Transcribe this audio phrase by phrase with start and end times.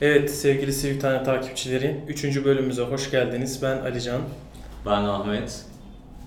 [0.00, 2.44] Evet sevgili Sivil Tane takipçileri 3.
[2.44, 3.62] bölümümüze hoş geldiniz.
[3.62, 4.20] Ben Alican.
[4.86, 5.64] Ben Ahmet.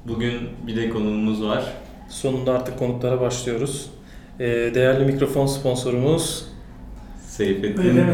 [0.06, 1.64] Bugün bir de konuğumuz var.
[2.10, 3.90] Sonunda artık konuklara başlıyoruz.
[4.40, 6.46] Ee, değerli mikrofon sponsorumuz
[7.28, 8.14] Seyfettin.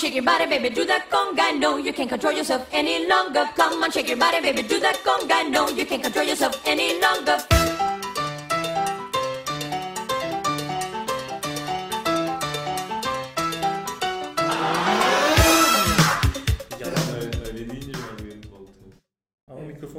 [0.00, 1.52] Shake your body, baby, do that conga.
[1.60, 3.46] No, you can't control yourself any longer.
[3.56, 5.52] Come on, shake your body, baby, do that conga.
[5.52, 7.63] No, you can't control yourself any longer.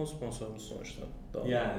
[0.05, 1.01] Mikrofon sponsorumuz sonuçta.
[1.33, 1.49] Tamam.
[1.49, 1.71] Yani.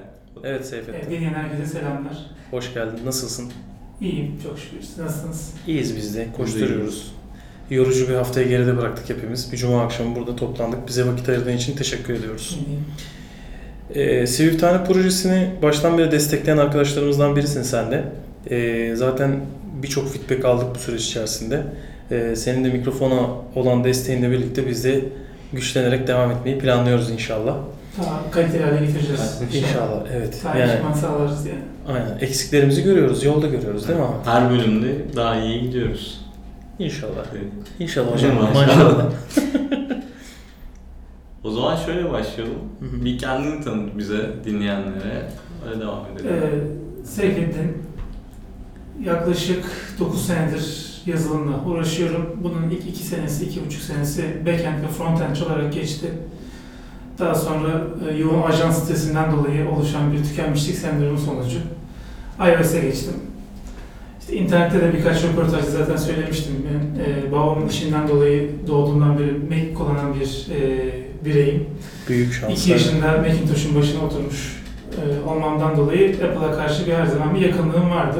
[0.44, 1.10] Evet Evet, Seyfettin.
[1.10, 2.16] dinleyen herkese selamlar.
[2.50, 2.98] Hoş geldin.
[3.06, 3.52] Nasılsın?
[4.00, 4.82] İyiyim çok şükür.
[4.82, 5.54] Siz nasılsınız?
[5.66, 6.26] İyiyiz biz de.
[6.36, 7.12] Koşturuyoruz.
[7.70, 9.52] Yorucu bir haftayı geride bıraktık hepimiz.
[9.52, 10.88] Bir cuma akşamı burada toplandık.
[10.88, 12.58] Bize vakit ayırdığın için teşekkür ediyoruz.
[12.66, 12.84] İyiyim.
[13.94, 18.04] Ee, Sivil Tane projesini baştan beri destekleyen arkadaşlarımızdan birisin sen de.
[18.50, 19.40] Ee, zaten
[19.82, 21.62] birçok feedback aldık bu süreç içerisinde.
[22.10, 25.04] Ee, senin de mikrofona olan desteğinle birlikte biz de
[25.52, 27.56] güçlenerek devam etmeyi planlıyoruz inşallah.
[27.98, 29.40] Daha kaliteli hale getireceğiz.
[29.54, 30.40] İnşallah, evet.
[30.44, 31.58] Daha Yani, sağlarız yani.
[31.88, 32.18] aynen.
[32.20, 34.30] Eksiklerimizi görüyoruz, yolda görüyoruz değil mi abi?
[34.30, 36.20] Her bölümde daha iyi gidiyoruz.
[36.78, 37.24] İnşallah.
[37.32, 37.44] Evet.
[37.78, 38.34] İnşallah hocam.
[38.34, 38.54] Maşallah.
[38.54, 39.04] Maşallah.
[41.44, 42.54] O zaman şöyle başlayalım.
[42.80, 45.30] Bir kendini tanıt bize, dinleyenlere.
[45.68, 46.30] Öyle devam edelim.
[46.32, 47.72] Ee, Seyfettin,
[49.04, 49.64] yaklaşık
[50.00, 52.36] 9 senedir yazılımla uğraşıyorum.
[52.42, 56.06] Bunun ilk 2 senesi, 2,5 senesi backend ve frontend olarak geçti.
[57.18, 61.58] Daha sonra e, yoğun ajans stresinden dolayı oluşan bir tükenmişlik sendromu sonucu
[62.40, 63.12] iOS'e geçtim.
[64.20, 66.54] İşte internette de birkaç röportajda zaten söylemiştim.
[66.68, 70.90] Ben e, babamın işinden dolayı doğduğumdan beri Mac kullanan bir e,
[71.24, 71.66] bireyim.
[72.08, 72.52] Büyük şans.
[72.52, 74.62] 2 yaşında Macintosh'un başına oturmuş
[74.92, 78.18] e, olmamdan dolayı Apple'a karşı bir her zaman bir yakınlığım vardı.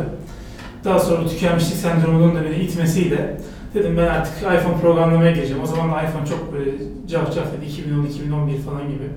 [0.84, 3.36] Daha sonra tükenmişlik sendromunun da beni itmesiyle
[3.74, 5.62] dedim ben artık iPhone programlamaya gireceğim.
[5.62, 6.70] O zaman da iPhone çok böyle
[7.08, 9.08] cafcaflıydı 2010-2011 falan gibi.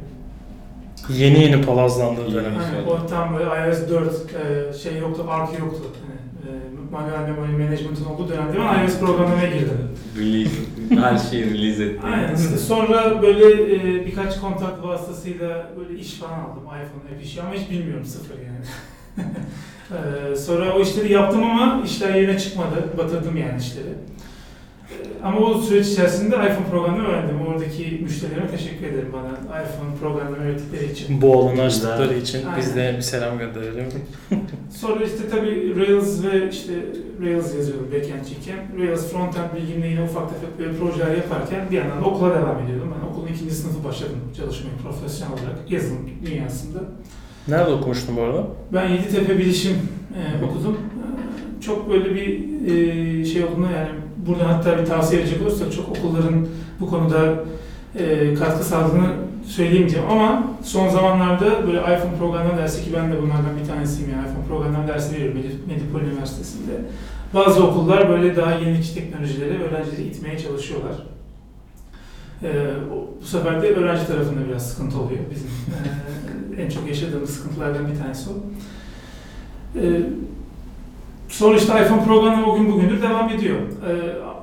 [1.10, 2.54] Yeni yeni palazlandığı dönem.
[2.54, 5.84] Yani o tam böyle iOS 4 e, şey yoktu, ARC yoktu.
[6.10, 9.78] Yani, e, manuel memory management'ın olduğu dönemde ben iOS programlamaya girdim.
[10.18, 10.52] Release,
[10.90, 12.00] her şeyi release etti.
[12.06, 17.42] Aynen işte sonra böyle e, birkaç kontak vasıtasıyla böyle iş falan aldım iPhone app işi
[17.42, 18.66] ama hiç bilmiyorum sıfır yani.
[20.32, 22.90] E, sonra o işleri yaptım ama işler yerine çıkmadı.
[22.98, 23.94] Batırdım yani işleri.
[25.24, 27.42] Ama o süreç içerisinde iPhone programını öğrendim.
[27.48, 31.22] Oradaki müşterilerime teşekkür ederim bana iPhone programını öğrettikleri için.
[31.22, 32.60] Bu alanı açtıkları için Aynen.
[32.60, 33.86] biz de bir selam gönderelim.
[34.70, 36.74] Sonra işte tabii Rails ve işte
[37.22, 38.60] Rails yazıyordum backend'ciyken.
[38.80, 42.94] Rails frontend bilgimle yine ufak tefek böyle projeler yaparken bir yandan da okula devam ediyordum.
[42.98, 46.80] Ben okulun ikinci sınıfı başladım çalışmaya profesyonel olarak yazılım dünyasında.
[47.48, 48.48] Nerede okumuştun bu arada?
[48.74, 49.78] Ben Yeditepe Bilişim
[50.16, 50.74] e, okudum.
[50.74, 53.90] E, çok böyle bir e, şey olduğunda yani
[54.28, 56.48] burada hatta bir tavsiye verecek olursak çok okulların
[56.80, 57.34] bu konuda
[57.96, 59.08] e, katkı sağladığını
[59.48, 64.28] söyleyemeyeceğim ama son zamanlarda böyle iPhone programlama dersi ki ben de bunlardan bir tanesiyim yani
[64.30, 66.72] iPhone programlama dersi veriyorum Medip- Medipol Üniversitesi'nde.
[67.34, 70.92] Bazı okullar böyle daha yenilikçi teknolojileri öğrencileri itmeye çalışıyorlar.
[72.44, 72.48] E,
[72.96, 75.48] o- bu sefer de öğrenci tarafında biraz sıkıntı oluyor bizim.
[76.58, 78.34] E, en çok yaşadığımız sıkıntılardan bir tanesi o.
[79.80, 79.84] E,
[81.58, 83.58] işte iPhone programlama o gün bugündür devam ediyor.
[83.58, 83.92] E,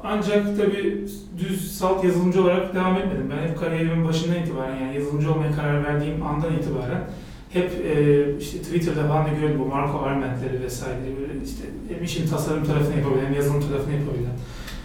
[0.04, 1.04] ancak tabii
[1.38, 3.30] düz salt yazılımcı olarak devam etmedim.
[3.30, 7.04] Ben hep kariyerimin başından itibaren yani yazılımcı olmaya karar verdiğim andan itibaren
[7.52, 11.64] hep e, işte Twitter'da falan da gördüm bu Marco Arment'leri vesaire böyle işte
[11.94, 14.36] hem işin tasarım tarafını yapabilen hem yazılım tarafını yapabilen.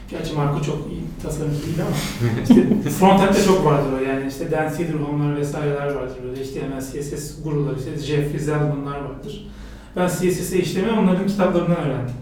[0.10, 1.96] Gerçi Marco çok iyi tasarımcı değil ama
[2.44, 7.76] işte frontend'de çok vardır o yani işte Dan Cederholm'lar vesaireler vardır böyle HTML, CSS guruları
[7.80, 9.52] işte Jeff Zelman'lar vardır.
[9.96, 12.16] Ben CSS'e işlemi onların kitaplarından öğrendim.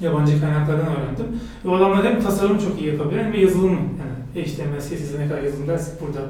[0.00, 1.40] Yabancı kaynaklardan öğrendim.
[1.64, 5.28] Ve o adamlar hem tasarım çok iyi yapabilen hem de yazılım yani HTML, CSS'e ne
[5.28, 6.20] kadar yazılım dersek burada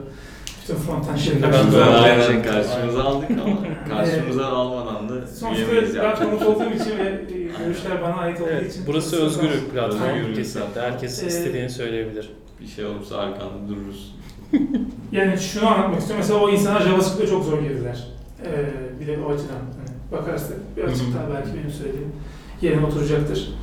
[0.62, 3.56] bütün frontend Şimdi şeyler- ben Biz de aynen karşımıza aldık ama
[3.88, 5.64] karşımıza almadan da Sonuçta
[6.04, 8.84] ben konuk olduğum için ve e, görüşler bana ait olduğu Evet, için.
[8.86, 10.34] burası özgür bir platform.
[10.34, 10.80] Kesinlikle.
[10.80, 12.30] Herkes Ee, istediğini söyleyebilir.
[12.60, 14.14] Bir şey olursa arkanda dururuz.
[15.12, 16.24] Yani şunu anlatmak istiyorum.
[16.26, 18.04] Mesela o insanlar JavaScript'e çok zor girdiler.
[18.44, 18.64] Ee,
[19.00, 19.56] bir de o açıdan
[20.12, 22.12] bakarsak birazcık daha belki benim söylediğim
[22.62, 23.54] yerine oturacaktır.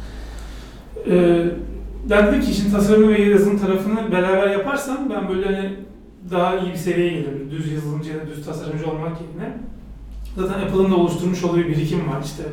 [1.07, 1.45] Ee,
[2.09, 5.75] ben dedim ki işin tasarımı ve yazılım tarafını beraber yaparsam ben böyle hani
[6.31, 7.51] daha iyi bir seviyeye gelirim.
[7.51, 9.57] Düz yazılımcı ya da düz tasarımcı olmak yerine.
[10.37, 12.21] Zaten Apple'ın da oluşturmuş olduğu bir birikim var.
[12.23, 12.43] İşte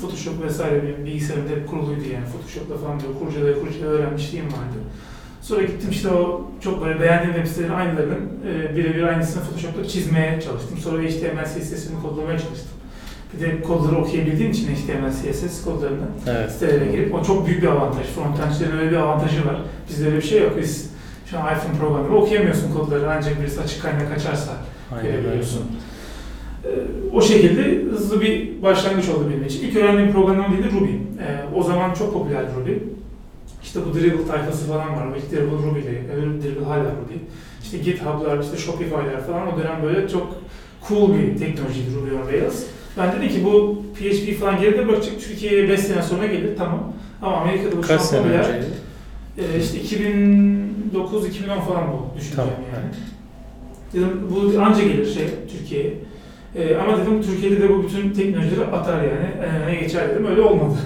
[0.00, 2.24] Photoshop vesaire benim bilgisayarımda hep kuruluydu yani.
[2.26, 4.78] Photoshop'la falan böyle kurcalaya kurcalaya öğrenmişliğim vardı.
[5.42, 10.40] Sonra gittim işte o çok böyle beğendiğim web sitelerin aynılarının e, birebir aynısını Photoshop'ta çizmeye
[10.40, 10.78] çalıştım.
[10.78, 12.75] Sonra HTML CSS'ini kodlamaya çalıştım.
[13.34, 16.52] Bir de kodları okuyabildiğin için HTML, CSS kodlarını Evet.
[16.52, 18.06] sitelere girip o çok büyük bir avantaj.
[18.06, 19.56] Frontendçilerin öyle bir avantajı var.
[19.88, 20.52] Bizde öyle bir şey yok.
[20.60, 20.90] Biz
[21.30, 24.52] şu an iPhone programında okuyamıyorsun kodları ancak birisi açık kaynak açarsa
[24.92, 25.62] Aynen görebiliyorsun.
[26.64, 26.68] Ee,
[27.12, 29.68] o şekilde hızlı bir başlangıç oldu benim için.
[29.68, 30.90] İlk öğrendiğim programlama dili Ruby.
[30.92, 32.72] Ee, o zaman çok popüler Ruby.
[33.62, 35.06] İşte bu Dribble tayfası falan var.
[35.16, 37.14] İlk Dribble Ruby'li, öbür Dribble hala Ruby.
[37.62, 40.26] İşte GitHub'lar, işte Shopify'lar falan o dönem böyle çok
[40.88, 42.64] cool bir teknolojiydi Ruby on Rails.
[42.98, 45.20] Ben dedim ki bu PHP falan geride bırakacak.
[45.20, 46.92] Türkiye'ye 5 sene sonra gelir tamam.
[47.22, 48.38] Ama Amerika'da bu Kaç sene popüler.
[48.40, 48.66] önceydi?
[49.38, 52.86] Ee, işte 2009-2010 falan bu düşüncem Tamam, yani.
[53.92, 55.24] Dedim bu anca gelir şey
[55.58, 55.94] Türkiye'ye.
[56.54, 59.28] Ee, ama dedim Türkiye'de de bu bütün teknolojileri atar yani.
[59.42, 60.26] Ee, ne geçer dedim.
[60.26, 60.78] Öyle olmadı.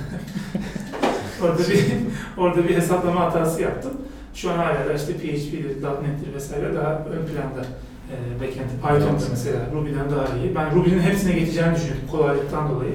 [1.42, 1.84] orada bir
[2.42, 3.92] orada bir hesaplama hatası yaptım.
[4.34, 7.66] Şu an hala da işte PHP'dir, .NET'tir vesaire daha ön planda.
[8.10, 10.54] Ee, backend, Python'da mesela Ruby'den daha iyi.
[10.54, 12.92] Ben Ruby'nin hepsine geçeceğini düşünüyordum kolaylıktan dolayı.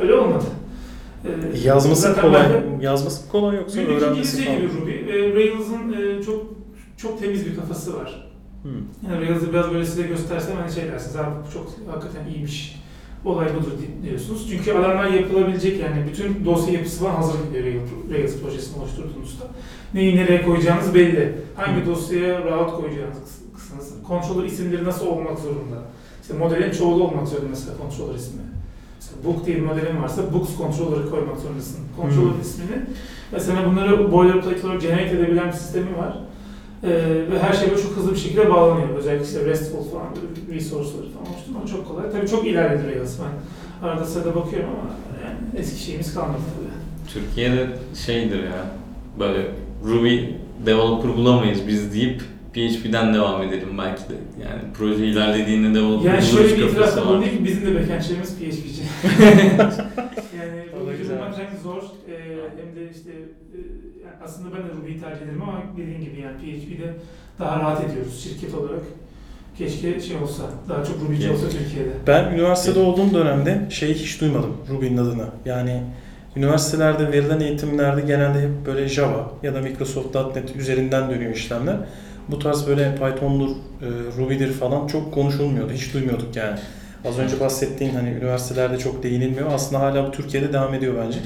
[0.00, 0.44] Öyle olmadı.
[1.24, 2.48] Ee, Yazması zaten kolay.
[2.50, 4.56] de- Yazması kolay yoksa öğrenmesi falan.
[4.58, 4.90] gibi Ruby.
[4.92, 6.46] E, Rails'ın e, çok
[6.96, 8.28] çok temiz bir kafası var.
[8.62, 8.68] Hı.
[9.10, 11.16] Yani Rails'ı biraz böyle size göstersem hani şey dersiniz,
[11.48, 12.76] bu çok hakikaten iyiymiş.
[13.24, 14.50] Olay budur di- diyorsunuz.
[14.50, 19.44] Çünkü alanlar yapılabilecek yani bütün dosya yapısı falan hazır gidiyor Rails, Rails projesini oluşturduğunuzda.
[19.94, 21.32] Neyi nereye koyacağınız belli.
[21.56, 21.86] Hangi Hı.
[21.86, 23.37] dosyaya route koyacağınız.
[24.08, 25.76] Controller isimleri nasıl olmak zorunda.
[26.22, 28.40] İşte modelin çoğulu olmak zorunda mesela controller ismi.
[29.00, 31.80] Mesela book diye bir modelin varsa books controller'ı koymak zorundasın.
[31.96, 32.40] Controller Hmm.
[32.40, 32.76] ismini
[33.32, 36.18] Mesela bunları boilerplate olarak generate edebilen bir sistemi var.
[36.82, 36.88] Ee,
[37.32, 38.88] ve her şey böyle çok hızlı bir şekilde bağlanıyor.
[38.88, 42.10] Özellikle işte RESTful falan böyle resource'ları falan oluşturmak çok kolay.
[42.12, 43.16] Tabii çok ilerledi Rails.
[43.20, 44.90] Ben arada sırada bakıyorum ama
[45.24, 46.68] yani eski şeyimiz kalmadı tabii.
[47.12, 47.66] Türkiye'de
[48.06, 48.66] şeydir ya,
[49.18, 49.46] böyle
[49.84, 50.18] Ruby
[50.66, 52.22] developer bulamayız biz deyip
[52.58, 54.14] PHP'den devam edelim belki de.
[54.42, 58.82] Yani proje ilerlediğinde developer Yani buluruz şöyle bir itirafta bulunayım ki bizim de backendçilerimiz PHP'ci.
[60.38, 60.64] yani
[60.98, 61.16] güzel.
[61.16, 62.16] bulmak hem zor e,
[62.58, 63.10] hem de işte
[63.54, 63.58] e,
[64.04, 66.94] yani aslında ben de Ruby'yi tercih ederim ama dediğim gibi yani PHP'de
[67.38, 68.82] daha rahat ediyoruz şirket olarak.
[69.58, 71.34] Keşke şey olsa, daha çok Ruby'ci Keşke.
[71.34, 71.90] olsa Türkiye'de.
[72.06, 75.26] Ben üniversitede olduğum dönemde şeyi hiç duymadım Ruby'nin adını.
[75.44, 75.82] Yani
[76.36, 81.76] üniversitelerde verilen eğitimlerde genelde hep böyle Java ya da Microsoft.NET üzerinden dönüyor işlemler.
[82.30, 83.86] Bu tarz böyle Python'dur, e,
[84.18, 85.72] Ruby'dir falan çok konuşulmuyordu.
[85.72, 86.58] Hiç duymuyorduk yani.
[87.04, 89.52] Az önce bahsettiğin hani üniversitelerde çok değinilmiyor.
[89.52, 91.18] Aslında hala bu Türkiye'de devam ediyor bence.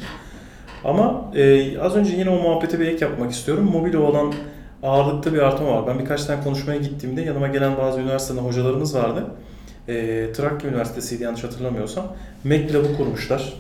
[0.84, 3.64] Ama e, az önce yine o muhabbete bir ek yapmak istiyorum.
[3.64, 4.32] Mobil olan
[4.82, 5.87] ağırlıkta bir artma var.
[5.87, 9.26] Ben birkaç tane konuşmaya gittiğimde yanıma gelen bazı üniversiteden hocalarımız vardı.
[9.88, 12.16] E, Trakya Üniversitesi'ydi yanlış hatırlamıyorsam.
[12.44, 13.52] MacLab'ı kurmuşlar.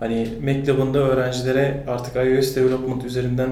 [0.00, 3.50] Hani MacLab'ın da öğrencilere artık iOS development üzerinden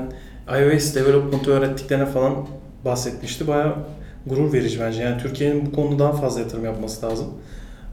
[0.48, 2.34] iOS development'ı öğrettiklerine falan
[2.88, 3.48] bahsetmişti.
[3.48, 3.74] Bayağı
[4.26, 5.02] gurur verici bence.
[5.02, 7.26] Yani Türkiye'nin bu konuda daha fazla yatırım yapması lazım.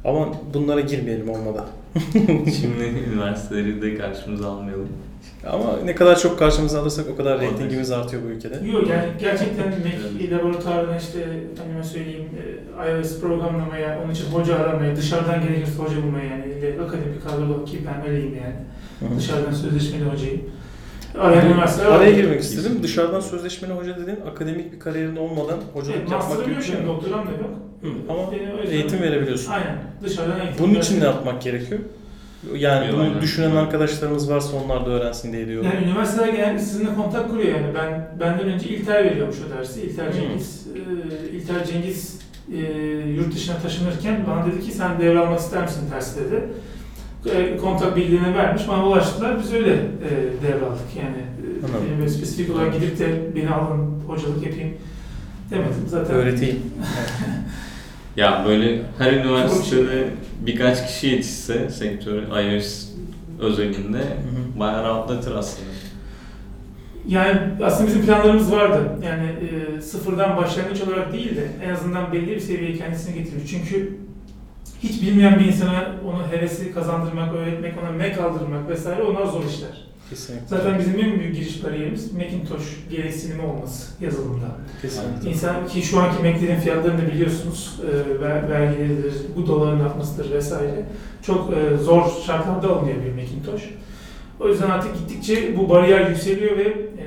[0.05, 1.65] Ama bunlara girmeyelim olmadan.
[2.61, 4.89] Şimdi üniversiteleri de karşımıza almayalım.
[5.47, 8.55] Ama ne kadar çok karşımıza alırsak o kadar reytingimiz artıyor bu ülkede.
[8.55, 11.19] Yok yani gerçekten Mac laboratuvarına işte
[11.53, 12.29] efendime söyleyeyim
[12.85, 17.79] e, iOS programlamaya, onun için hoca aramaya, dışarıdan gerekirse hoca bulmaya yani akademik kadrolu ki
[17.87, 18.55] ben öyleyim yani.
[19.17, 20.41] Dışarıdan sözleşmeli hocayım.
[21.19, 22.79] Arayan üniversiteler Araya girmek istedim.
[22.83, 26.75] Dışarıdan sözleşmeli hoca dediğin akademik bir kariyerin olmadan hocalık Evet, yapmak gibi bir yok şey
[26.87, 27.49] doktoram da yok.
[27.81, 29.51] Hı, Ama yüzden- eğitim verebiliyorsun.
[29.51, 29.77] Aynen.
[30.03, 30.65] Dışarıdan eğitim.
[30.65, 31.79] Bunun için ne yapmak gerekiyor?
[32.55, 33.21] Yani bunu Aynen.
[33.21, 35.71] düşünen arkadaşlarımız varsa onlar da öğrensin diye diyorum.
[35.73, 37.67] Yani üniversiteler genelde sizinle kontak kuruyor yani.
[37.75, 39.81] Ben benden önce İlter veriyormuş o dersi.
[39.81, 40.13] İlter.
[40.13, 40.67] Cengiz.
[40.75, 42.19] E, İlter Cengiz
[42.53, 42.57] e,
[43.15, 46.43] yurt dışına taşınırken bana dedi ki sen devralmak ister misin dersi dedi.
[47.33, 48.63] E, kontak bilgilerini vermiş.
[48.67, 49.39] Bana ulaştılar.
[49.39, 50.09] Biz öyle e,
[50.47, 51.17] devraldık yani.
[51.17, 51.97] E, Anladım.
[51.99, 54.73] böyle spesifik olarak gidip de beni alın hocalık yapayım
[55.49, 55.83] demedim.
[55.87, 56.59] Zaten Öğreteyim.
[58.15, 60.07] Ya böyle her üniversitede
[60.41, 62.87] birkaç kişi yetişse sektörü iOS
[63.39, 64.01] özelinde
[64.59, 65.69] bayağı rahatlatır aslında.
[67.07, 68.89] Yani aslında bizim planlarımız vardı.
[69.05, 73.51] Yani e, sıfırdan başlangıç olarak değil de en azından belli bir seviyeye kendisini getirmiş.
[73.51, 73.97] Çünkü
[74.89, 79.85] hiç bilmeyen bir insana onu hevesi kazandırmak, öğretmek, ona Mac aldırmak vesaire onlar zor işler.
[80.09, 80.47] Kesinlikle.
[80.47, 84.45] Zaten bizim en büyük giriş bariyerimiz Macintosh gereksinimi olması yazılımda.
[84.81, 85.29] Kesinlikle.
[85.29, 90.85] İnsan ki şu anki Mac'lerin fiyatlarını da biliyorsunuz, e, ver- vergileridir, bu doların artmasıdır vesaire.
[91.25, 93.63] Çok e, zor şartlarda alınıyor bir Macintosh.
[94.39, 97.05] O yüzden artık gittikçe bu bariyer yükseliyor ve e,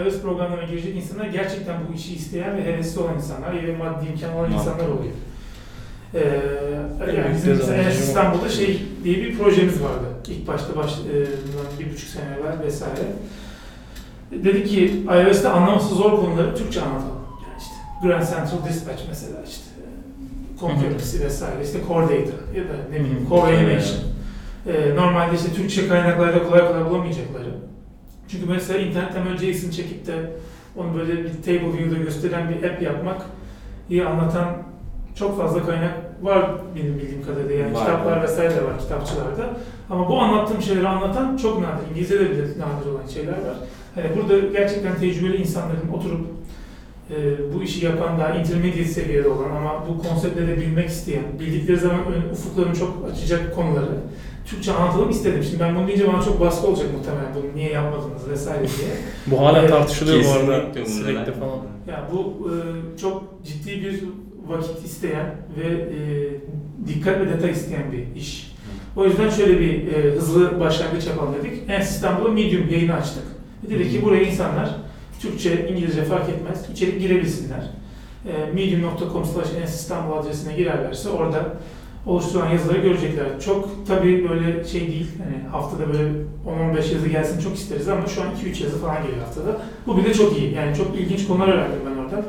[0.00, 4.34] iOS programlarına girecek insanlar gerçekten bu işi isteyen ve hevesli olan insanlar ve maddi imkan
[4.36, 5.14] olan insanlar oluyor.
[6.14, 6.18] E,
[7.08, 7.90] En yani bizim mesela.
[7.90, 10.04] İstanbul'da şey diye bir projemiz vardı.
[10.28, 11.26] İlk başta baş, e,
[11.80, 13.02] bir buçuk sene evvel vesaire.
[14.30, 17.22] Dedik ki iOS'te anlaması zor konuları Türkçe anlatalım.
[17.42, 19.64] Yani işte Grand Central Dispatch mesela işte
[20.60, 23.26] Concurrency vesaire, işte Core Data ya da ne bileyim.
[23.28, 23.98] Core Animation.
[24.66, 27.54] Ee, normalde işte Türkçe kaynaklarda kolay kolay bulamayacakları.
[28.28, 30.12] Çünkü mesela internetten böyle JSON çekip de
[30.76, 33.22] onu böyle bir table view'da gösteren bir app yapmak
[33.90, 34.62] iyi anlatan
[35.18, 37.54] çok fazla kaynak var benim bildiğim kadarıyla.
[37.54, 38.22] Yani Var, kitaplar var.
[38.22, 39.50] vesaire de var kitapçılarda.
[39.90, 41.90] Ama bu anlattığım şeyleri anlatan çok nadir.
[41.90, 43.56] İngilizce'de bile nadir olan şeyler var.
[43.94, 46.20] Hani burada gerçekten tecrübeli insanların oturup
[47.10, 47.14] e,
[47.54, 52.00] bu işi yapan daha intermediate seviyede olan ama bu konseptleri bilmek isteyen, bildikleri zaman
[52.32, 53.86] ufuklarını çok açacak konuları
[54.46, 55.42] Türkçe anlatalım istedim.
[55.42, 58.90] Şimdi ben bunu deyince bana çok baskı olacak muhtemelen bunu niye yapmadınız vesaire diye.
[59.26, 60.84] Bu hala Evet, tartışılıyor bu arada.
[60.86, 61.58] Sürekli falan.
[61.88, 62.54] Yani bu e,
[62.98, 64.04] çok ciddi bir
[64.48, 65.96] vakit isteyen ve e,
[66.88, 68.52] dikkat ve detay isteyen bir iş.
[68.96, 71.62] O yüzden şöyle bir e, hızlı başlangıç yapalım dedik.
[71.68, 73.24] En İstanbul'a Medium yayını açtık.
[73.64, 74.76] Ve dedik ki buraya insanlar
[75.20, 77.70] Türkçe, İngilizce fark etmez içerik girebilsinler.
[78.26, 81.56] E, medium.com slash İstanbul adresine girerlerse orada
[82.06, 83.40] oluşturulan yazıları görecekler.
[83.40, 86.10] Çok tabii böyle şey değil, hani haftada böyle
[86.74, 89.60] 10-15 yazı gelsin çok isteriz ama şu an 2-3 yazı falan geliyor haftada.
[89.86, 90.54] Bu bile çok iyi.
[90.54, 92.24] Yani çok ilginç konular öğrendim ben oradan.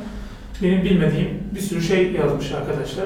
[0.63, 3.05] Benim bilmediğim bir sürü şey yazmış arkadaşlar.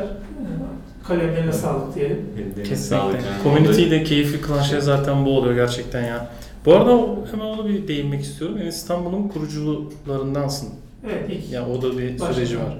[1.08, 2.26] Kalemlerine sağlık diyelim.
[2.68, 2.96] Kesinlikle.
[3.18, 3.44] yani.
[3.44, 6.30] Community'yi de keyifli kılan şey zaten bu oluyor gerçekten ya.
[6.66, 6.92] Bu arada
[7.32, 8.58] hemen ona bir değinmek istiyorum.
[8.58, 10.70] Yani İstanbul'un kurucularındansın.
[11.06, 12.34] Evet ilk Ya o da bir Başka.
[12.34, 12.78] süreci var.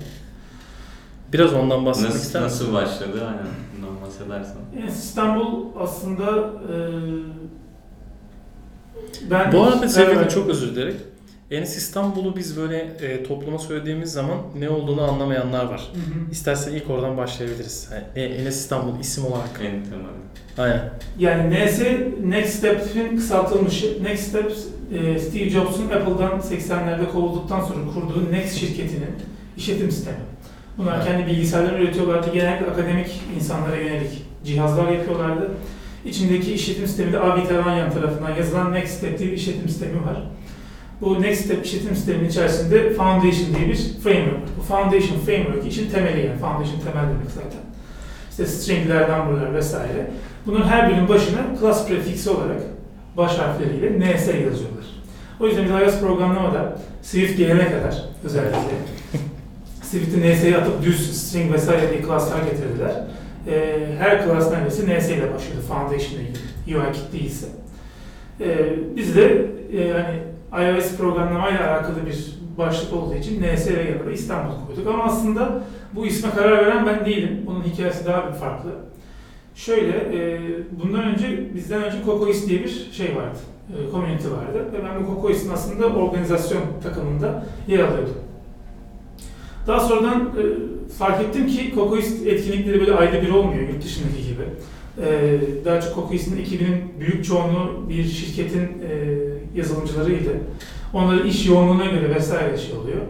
[1.34, 2.56] Biraz ondan bahsetmek Nasıl, ister misin?
[2.66, 3.26] nasıl başladı?
[3.28, 3.48] Aynen
[3.78, 4.58] bundan bahsedersen.
[4.80, 6.76] Yani İstanbul aslında e,
[9.32, 10.32] ben Bu arada Evet.
[10.32, 10.96] çok özür dilerim.
[11.52, 15.82] Enes İstanbul'u biz böyle e, topluma söylediğimiz zaman ne olduğunu anlamayanlar var.
[15.94, 16.32] Hı hı.
[16.32, 17.90] İstersen ilk oradan başlayabiliriz.
[18.16, 19.50] Yani, Enes İstanbul isim olarak.
[19.60, 20.06] En temel.
[20.58, 20.90] Aynen.
[21.20, 21.82] Yani NS
[22.24, 24.04] Next Step'in kısaltılmışı.
[24.04, 24.52] Next Step
[24.94, 29.16] e, Steve Jobs'un Apple'dan 80'lerde kovulduktan sonra kurduğu Next şirketinin
[29.58, 30.18] işletim sistemi.
[30.78, 31.06] Bunlar Evet.
[31.06, 32.34] kendi bilgisayarlarını üretiyorlardı.
[32.34, 35.52] Genellikle akademik insanlara yönelik cihazlar yapıyorlardı.
[36.06, 40.24] İçindeki işletim sistemi de Avi Teranyan tarafından yazılan Next Step diye bir işletim sistemi var.
[41.02, 44.58] Bu Next Step işletim sisteminin içerisinde Foundation diye bir framework.
[44.60, 46.40] Bu Foundation framework için temeli yani.
[46.40, 47.60] Foundation temel demek zaten.
[48.32, 50.12] İşte stringler, number'lar vesaire.
[50.46, 52.62] Bunun her birinin başına class prefiksi olarak
[53.18, 54.86] baş harfleriyle NS yazıyorlar.
[55.40, 58.58] O yüzden biz iOS programlamada Swift gelene kadar özellikle
[59.82, 62.92] Swift'i NS'ye atıp düz string vesaire diye classlar getirdiler.
[63.48, 66.78] Ee, her class neredeyse NS ile başlıyordu Foundation ile ilgili.
[66.78, 67.48] UI kit değilse.
[68.42, 69.46] Ee, biz de
[69.78, 74.88] e, hani iOS programlamayla alakalı bir başlık olduğu için NS ile yanında İstanbul koyduk.
[74.88, 75.64] Ama aslında
[75.96, 77.44] bu isme karar veren ben değilim.
[77.46, 78.70] Bunun hikayesi daha bir farklı.
[79.56, 80.40] Şöyle, e,
[80.84, 83.38] bundan önce, bizden önce Kokois diye bir şey vardı.
[83.70, 84.66] E, community vardı.
[84.74, 88.16] Ve ben bu Kokois'in aslında organizasyon takımında yer alıyordum.
[89.68, 90.44] Daha sonradan e,
[90.94, 94.44] fark ettim ki Kokois etkinlikleri böyle ayda bir olmuyor yurt dışındaki gibi.
[95.08, 100.32] E, daha çok Kokois'in ekibinin büyük çoğunluğu bir şirketin e, yazılımcılarıydı.
[100.94, 103.02] Onların iş yoğunluğuna göre vesaire şey oluyor.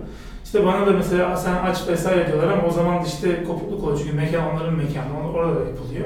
[0.46, 4.00] İşte bana da mesela sen aç vesaire diyorlar ama o zaman da işte kopukluk oluyor
[4.00, 6.06] çünkü mekan onların mekanı, orada yapılıyor.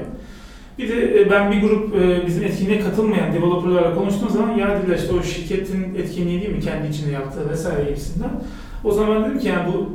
[0.78, 4.98] Bir de e, ben bir grup e, bizim etkinliğe katılmayan developerlarla konuştuğum zaman ya dediler
[4.98, 8.30] işte o şirketin etkinliği değil mi kendi içinde yaptığı vesaire gibisinden.
[8.84, 9.90] O zaman dedim ki yani bu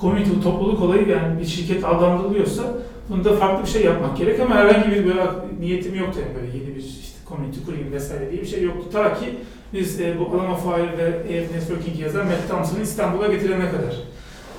[0.00, 2.62] community, bu topluluk olayı yani bir şirket adlandırılıyorsa
[3.08, 5.22] bunda farklı bir şey yapmak gerek ama herhangi bir böyle
[5.60, 8.90] niyetim yoktu yani böyle yeni bir işte community kurayım vesaire diye bir şey yoktu.
[8.92, 9.34] Ta ki
[9.72, 13.96] biz e, bu Alama Fire ve AF Networking yazan Matt Thompson'ı İstanbul'a getirene kadar.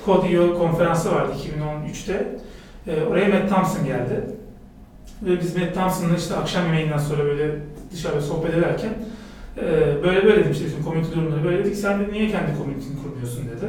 [0.06, 2.38] Code.io konferansı vardı 2013'te.
[2.86, 4.20] E, oraya Matt Thompson geldi.
[5.22, 7.56] Ve biz Matt Thompson'la işte akşam yemeğinden sonra böyle
[7.92, 8.90] dışarıda sohbet ederken
[9.58, 9.62] e,
[10.02, 11.76] böyle böyle dedim işte bizim community durumları böyle dedik.
[11.76, 13.66] Sen de niye kendi community'ni kurmuyorsun dedi.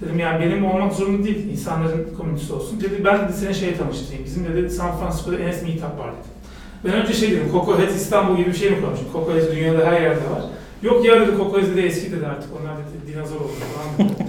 [0.00, 2.80] Dedim yani benim olmak zorunda değil, insanların komünitesi olsun.
[2.80, 4.24] Dedi ben de seni şeye tanıştırayım.
[4.24, 6.36] Bizim dedi San Francisco'da Enes Meetup var dedi.
[6.84, 9.08] Ben önce şey dedim, Coco Heads İstanbul gibi bir şey mi konuştum?
[9.12, 10.42] Coco Heads dünyada her yerde var.
[10.82, 14.26] Yok ya dedi Coco Heads dedi eski dedi artık onlar dedi dinozor oldu falan dedi.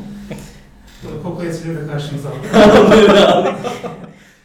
[1.24, 3.56] Coco Heads'i de karşımıza aldı.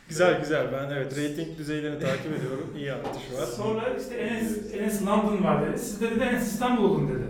[0.09, 0.67] Güzel güzel.
[0.73, 2.67] Ben evet rating düzeylerini takip ediyorum.
[2.79, 3.47] İyi artış var.
[3.57, 5.79] Sonra işte Enes, Enes London var dedi.
[5.79, 7.25] Siz de dedi Enes İstanbul olun dedi.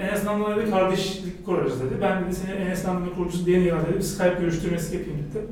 [0.00, 1.94] Enes London'la dedi kardeşlik kurarız dedi.
[2.02, 5.44] Ben dedi seni Enes London'la kurucusu Daniel'a dedi bir Skype görüştürmesi yapayım dedi.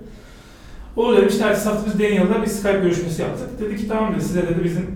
[0.97, 3.61] Olur dedim işte ertesi hafta biz Daniel'la bir Skype görüşmesi yaptık.
[3.61, 4.87] Dedi ki tamam dedi size dedi bizim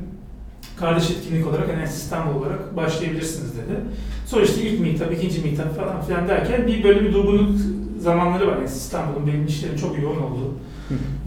[0.76, 3.81] kardeş etkinlik olarak Enes İstanbul olarak başlayabilirsiniz dedi.
[4.26, 7.59] Sonra işte ilk meetup, ikinci meetup falan filan derken bir böyle bir durgunluk
[7.99, 8.57] zamanları var.
[8.57, 10.55] Enes İstanbul'un benim işlerim çok yoğun olduğu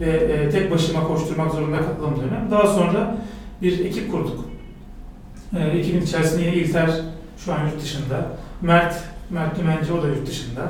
[0.00, 2.48] ve e, tek başıma koşturmak zorunda kaldığım dönem.
[2.50, 3.18] Daha sonra
[3.62, 4.44] bir ekip kurduk.
[5.58, 6.90] E, ekibin içerisinde yine İlter
[7.44, 8.26] şu an yurt dışında.
[8.62, 8.94] Mert,
[9.30, 10.62] Mert Dümenci o da yurt dışında.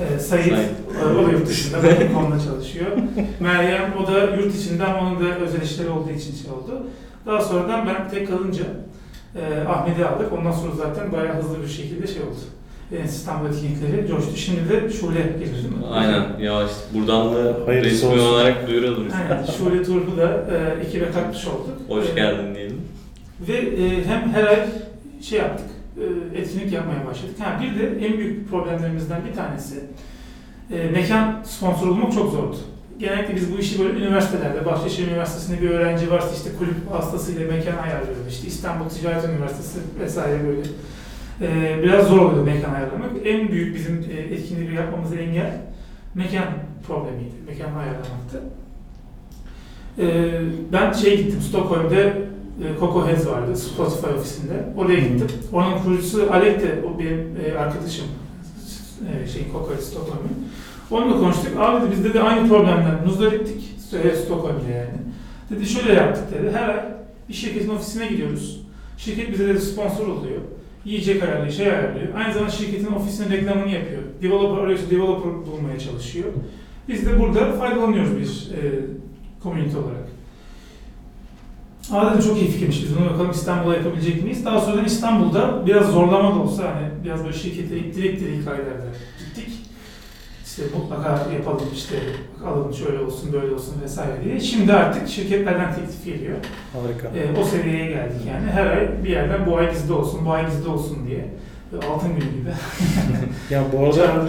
[0.00, 0.70] Ee, Sayit, Sayit.
[1.14, 2.86] o da yurt dışında, Booking.com'da çalışıyor.
[3.40, 6.86] Meryem, o da yurt içinde ama onun da özel işleri olduğu için şey oldu.
[7.26, 8.64] Daha sonradan ben tek kalınca
[9.36, 10.32] e, Ahmet'i aldık.
[10.32, 12.36] Ondan sonra zaten bayağı hızlı bir şekilde şey oldu.
[12.92, 14.36] E, İstanbul etkinlikleri coştu.
[14.36, 15.86] Şimdi de Şule gelir değil mi?
[15.92, 16.70] Aynen yavaş.
[16.94, 18.32] Buradan da Hayırlısı resmi olsun.
[18.34, 19.08] olarak duyuralım.
[19.22, 19.44] Aynen.
[19.58, 21.68] Şule Turbu da e, ekibe katmış olduk.
[21.88, 22.80] Hoş E, geldin diyelim.
[23.48, 24.66] Ve e, hem her ay
[25.22, 25.75] şey yaptık, e,
[26.34, 27.34] etkinlik yapmaya başladık.
[27.38, 29.74] Ha, bir de en büyük problemlerimizden bir tanesi
[30.70, 32.56] e, mekan sponsor olmak çok zordu.
[32.98, 37.76] Genellikle biz bu işi böyle üniversitelerde, Bahçeşehir Üniversitesi'nde bir öğrenci varsa işte kulüp hastasıyla mekan
[37.76, 38.28] ayarlıyoruz.
[38.28, 40.62] İşte İstanbul Ticaret Üniversitesi vesaire böyle.
[41.40, 43.10] E, biraz zor oluyor mekan ayarlamak.
[43.24, 45.52] En büyük bizim e, etkinliği yapmamıza engel
[46.14, 46.44] mekan
[46.86, 48.42] problemiydi, mekan ayarlamaktı.
[49.98, 50.40] E,
[50.72, 52.25] ben şey gittim, Stockholm'de
[52.80, 54.64] Coco Heads vardı Spotify ofisinde.
[54.76, 55.26] Oraya gittim.
[55.52, 58.06] Onun kurucusu Alek de o benim e, arkadaşım.
[59.08, 60.48] E, şey Coco Heads Stockholm'un.
[60.90, 61.60] Onunla konuştuk.
[61.60, 63.76] Abi dedi bizde de aynı problemden muzdariptik.
[64.04, 64.96] E, Stockholm'da yani.
[65.50, 66.50] Dedi şöyle yaptık dedi.
[66.52, 66.84] Her ay
[67.28, 68.60] bir şirketin ofisine gidiyoruz.
[68.98, 70.40] Şirket bize de sponsor oluyor.
[70.84, 72.14] Yiyecek ayarlıyor, şey ayarlıyor.
[72.16, 74.02] Aynı zamanda şirketin ofisinin reklamını yapıyor.
[74.22, 76.28] Developer arıyorsa developer bulmaya çalışıyor.
[76.88, 78.80] Biz de burada faydalanıyoruz bir e,
[79.42, 80.05] community olarak.
[81.92, 84.44] Aa dedim çok iyi fikirmiş biz bunu bakalım İstanbul'a yapabilecek miyiz?
[84.44, 88.86] Daha sonra İstanbul'da biraz zorlama da olsa hani biraz böyle şirkete ittirek ilk aylarda
[89.18, 89.48] gittik.
[90.44, 91.96] İşte mutlaka yapalım işte
[92.46, 94.40] alalım şöyle olsun böyle olsun vesaire diye.
[94.40, 96.36] Şimdi artık şirketlerden teklif geliyor.
[96.72, 97.18] Harika.
[97.18, 98.50] Ee, o seviyeye geldik yani.
[98.50, 101.24] Her ay bir yerden bu ay bizde olsun, bu ay bizde olsun diye.
[101.90, 102.50] Altın günü gibi.
[103.50, 104.28] Ya bu arada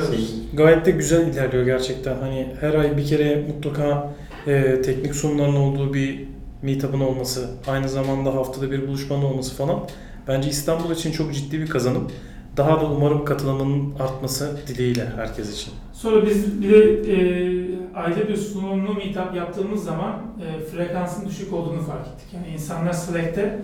[0.53, 2.15] gayet de güzel ilerliyor gerçekten.
[2.19, 4.13] Hani her ay bir kere mutlaka
[4.47, 9.79] e, teknik sunumların olduğu bir meetup'ın olması, aynı zamanda haftada bir buluşmanın olması falan
[10.27, 12.07] bence İstanbul için çok ciddi bir kazanım.
[12.57, 15.73] Daha da umarım katılımının artması dileğiyle herkes için.
[15.93, 17.17] Sonra biz bir de e,
[17.95, 22.33] ayda bir sunumlu meetup yaptığımız zaman e, frekansın düşük olduğunu fark ettik.
[22.33, 23.59] Yani insanlar Slack'te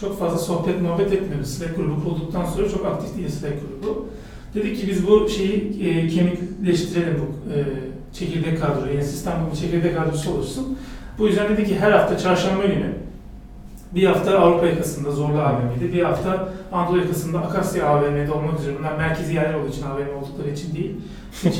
[0.00, 1.48] çok fazla sohbet muhabbet etmiyoruz.
[1.48, 4.08] Slack grubu kurulduktan sonra çok aktif değil Slack grubu.
[4.54, 7.64] Dedik ki biz bu şeyi e, kemikleştirelim bu e,
[8.12, 8.92] çekirdek kadroyu.
[8.92, 10.78] Yani İstanbul'un çekirdek kadrosu olursun.
[11.18, 12.92] Bu yüzden dedik ki her hafta çarşamba günü
[13.94, 18.78] bir hafta Avrupa yakasında Zorlu AVM'de, bir hafta Anadolu yakasında Akasya AVM'de olmak üzere.
[18.78, 20.96] Bunlar merkezi yerler olduğu için AVM oldukları için değil.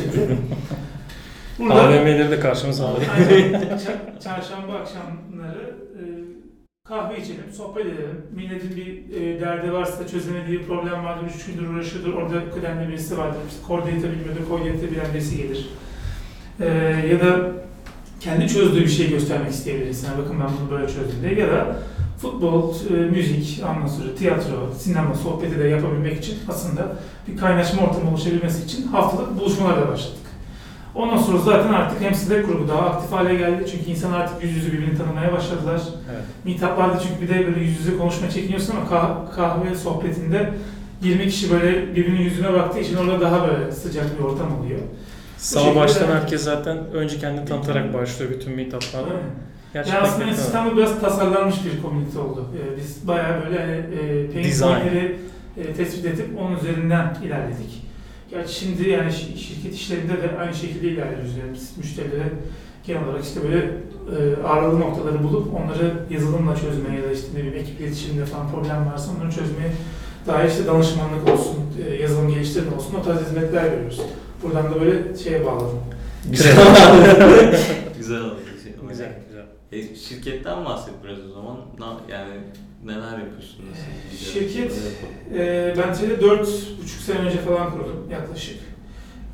[1.58, 3.04] Burada AVM'leri de karşımıza aldık.
[4.24, 6.02] çarşamba akşamları e,
[6.84, 8.22] kahve içelim, sohbet edelim.
[8.34, 13.38] Milletin bir e, derdi varsa, çözemediği problem vardır, üç gündür uğraşıyordur, orada kıdemli birisi vardır.
[13.48, 15.70] İşte koordinate bilmiyordur, koordinate bilen birisi gelir.
[16.60, 16.66] E,
[17.10, 17.52] ya da
[18.20, 20.18] kendi çözdüğü bir şey göstermek isteyebilir insana.
[20.18, 21.34] Bakın ben bunu böyle çözdüm diye.
[21.34, 21.76] Ya da
[22.22, 26.86] futbol, e, müzik, sonra tiyatro, sinema sohbeti de yapabilmek için aslında
[27.28, 30.18] bir kaynaşma ortamı oluşabilmesi için haftalık buluşmalarla başladık.
[30.94, 33.66] Ondan sonra zaten artık hem Slack grubu daha aktif hale geldi.
[33.72, 35.80] Çünkü insanlar artık yüz yüze birbirini tanımaya başladılar.
[36.12, 36.22] Evet.
[36.44, 40.50] Meetup'larda çünkü bir de böyle yüz yüze konuşma çekiniyorsun ama kah- kahve sohbetinde
[41.02, 44.80] 20 kişi böyle birbirinin yüzüne baktığı için orada daha böyle sıcak bir ortam oluyor.
[45.38, 49.08] Sağ baştan herkes zaten önce kendini tanıtarak başlıyor bütün meetup'larda.
[49.72, 50.40] Gerçekten aslında beklemem.
[50.44, 52.44] İstanbul biraz tasarlanmış bir komünite oldu.
[52.56, 54.26] Ee, biz bayağı böyle hani, e,
[54.62, 55.16] point'leri
[55.56, 57.82] e, tespit edip onun üzerinden ilerledik.
[58.30, 61.36] Gerçi şimdi yani şi- şirket işlerinde de aynı şekilde ilerliyoruz.
[61.36, 62.28] Yani biz müşterilere
[62.86, 67.38] genel olarak işte böyle e, ağrılı noktaları bulup onları yazılımla çözmeye ya da işte ne
[67.38, 69.70] bileyim ekip iletişiminde falan problem varsa onları çözmeye
[70.26, 71.56] dair işte danışmanlık olsun,
[71.88, 74.00] e, yazılım geliştirme olsun o tarz hizmetler veriyoruz.
[74.42, 75.80] Buradan da böyle şeye bağladım.
[76.30, 76.56] Güzel.
[77.98, 78.36] Güzel oldu.
[78.62, 79.44] Şey, güzel, güzel.
[79.72, 81.56] E, şirketten bahset biraz o zaman.
[81.78, 82.34] Na, yani
[82.84, 83.64] neler yapıyorsunuz?
[84.10, 84.28] siz?
[84.34, 85.14] Şirket- Öyle yapalım.
[85.34, 86.48] Ee, ben Tele dört
[86.82, 88.56] buçuk sene önce falan kurdum yaklaşık.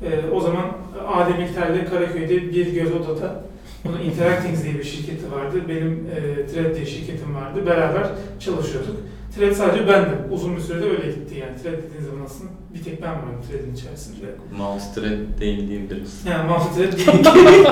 [0.03, 0.65] Ee, o zaman
[1.13, 3.43] Adem İlter'le Karaköy'de bir göz odada
[3.85, 5.61] bunun Interactings diye bir şirketi vardı.
[5.69, 7.65] Benim e, Thread diye şirketim vardı.
[7.65, 8.07] Beraber
[8.39, 8.95] çalışıyorduk.
[9.35, 10.17] Thread sadece bendim.
[10.31, 11.57] Uzun bir sürede öyle gitti yani.
[11.63, 14.25] Thread dediğiniz zaman aslında bir tek ben varım Thread'in içerisinde.
[14.57, 16.21] Multi-thread değil diyebiliriz.
[16.29, 17.67] Yani multi thread değil.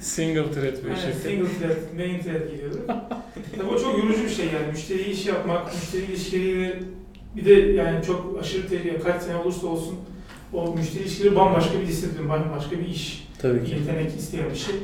[0.00, 1.16] Single thread bir şirket.
[1.22, 2.78] single thread, main thread gidiyordu.
[3.56, 4.66] Tabii o çok yorucu bir şey yani.
[4.72, 6.82] Müşteri iş yapmak, müşteri ilişkileri
[7.36, 9.96] bir de yani çok aşırı tehlikeli, kaç sene olursa olsun
[10.52, 13.70] o müşteri ilişkileri bambaşka bir disiplin, bambaşka bir iş, Tabii ki.
[13.74, 14.74] yetenek isteyen bir şey.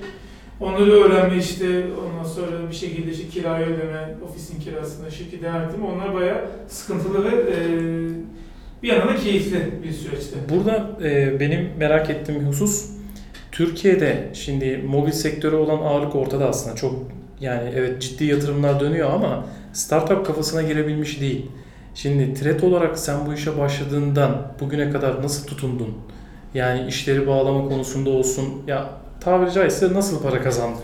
[0.60, 6.14] Onları öğrenme işte, ondan sonra bir şekilde işte kirayı ödeme, ofisin kirasını, şirketi yönetimi onlar
[6.14, 7.56] bayağı sıkıntılı ve e,
[8.86, 10.36] bir yandan da keyifli bir süreçti.
[10.50, 12.90] Burada e, benim merak ettiğim husus
[13.52, 16.76] Türkiye'de şimdi mobil sektörü olan ağırlık ortada aslında.
[16.76, 16.94] Çok
[17.40, 21.46] yani evet ciddi yatırımlar dönüyor ama startup kafasına girebilmiş değil.
[21.94, 25.94] Şimdi Thread olarak sen bu işe başladığından bugüne kadar nasıl tutundun?
[26.54, 28.44] Yani işleri bağlama konusunda olsun.
[28.66, 30.80] Ya tabiri caizse nasıl para kazandın?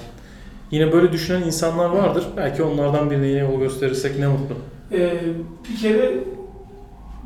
[0.71, 2.25] Yine böyle düşünen insanlar vardır.
[2.37, 4.55] Belki onlardan birine yine yol gösterirsek ne mutlu.
[4.93, 5.13] Ee,
[5.71, 6.15] bir kere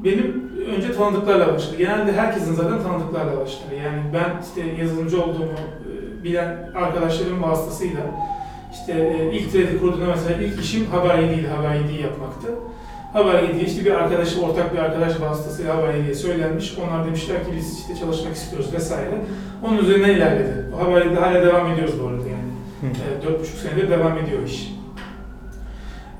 [0.05, 1.77] benim önce tanıdıklarla başladı.
[1.79, 3.73] Genelde herkesin zaten tanıdıklarla başlar.
[3.85, 8.03] Yani ben işte yazılımcı olduğumu e, bilen arkadaşlarım vasıtasıyla
[8.73, 12.49] işte e, ilk trade kurduğumda mesela ilk işim Haber 7 idi, Haber 7'yi yapmaktı.
[13.13, 16.79] Haber 7'ye işte bir arkadaş, ortak bir arkadaş vasıtasıyla Haber 7'ye söylenmiş.
[16.79, 19.15] Onlar demişler ki biz işte çalışmak istiyoruz vesaire.
[19.65, 20.55] Onun üzerine ilerledi.
[20.79, 22.47] Haber 7'de hala devam ediyoruz bu arada yani.
[22.83, 24.76] E, Dört buçuk senedir devam ediyor iş.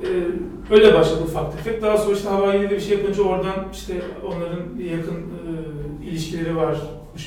[0.07, 1.83] Ee, öyle başladı ufak tefek.
[1.83, 3.95] Daha sonra işte havaliyle bir şey yapınca oradan işte
[4.27, 6.81] onların yakın e, ilişkileri varmış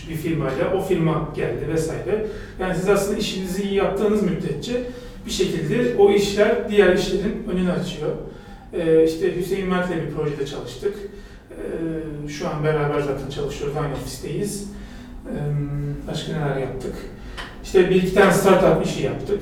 [0.09, 0.73] bir firmayla.
[0.77, 2.27] O firma geldi vesaire.
[2.59, 4.83] Yani siz aslında işinizi iyi yaptığınız müddetçe
[5.25, 8.11] bir şekilde o işler diğer işlerin önünü açıyor.
[8.73, 10.93] Ee, işte Hüseyin Mert'le bir projede çalıştık.
[11.51, 13.77] Ee, şu an beraber zaten çalışıyoruz.
[13.77, 14.71] Aynı ofisteyiz.
[15.27, 15.31] Ee,
[16.07, 16.95] başka neler yaptık?
[17.63, 19.41] İşte bir iki tane startup işi yaptık.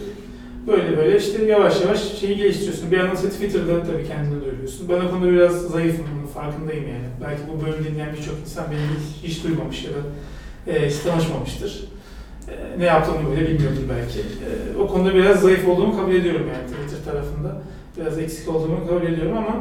[0.68, 2.92] Böyle böyle işte yavaş yavaş şeyi geliştiriyorsun.
[2.92, 4.90] Bir yandan Twitter'da tabii kendini duyuruyorsun.
[4.90, 7.08] Ben o konuda biraz zayıfım, bunun farkındayım yani.
[7.22, 10.02] Belki bu bölümü dinleyen birçok insan beni hiç, hiç duymamış ya da
[10.72, 11.88] e, hiç tanışmamıştır.
[12.50, 14.20] E, ne yaptığımı bile bilmiyordur belki.
[14.20, 17.62] E, o konuda biraz zayıf olduğumu kabul ediyorum yani Twitter tarafında.
[17.98, 19.56] Biraz eksik olduğumu kabul ediyorum ama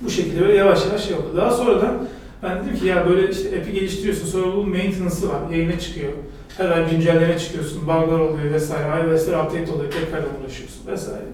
[0.00, 1.36] bu şekilde böyle yavaş yavaş şey oldu.
[1.36, 2.08] Daha sonradan
[2.42, 6.12] ben dedim ki ya böyle işte app'i geliştiriyorsun sonra bunun maintenance'ı var, yayına çıkıyor.
[6.56, 11.26] Her ay güncelleme çıkıyorsun, bug'lar oluyor vesaire, iOS'ler update oluyor, tekrardan uğraşıyorsun vesaire.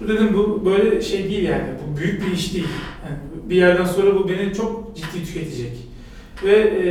[0.00, 2.68] Bu dedim bu böyle şey değil yani, bu büyük bir iş değil.
[3.04, 5.72] Yani bir yerden sonra bu beni çok ciddi tüketecek.
[6.44, 6.88] Ve e,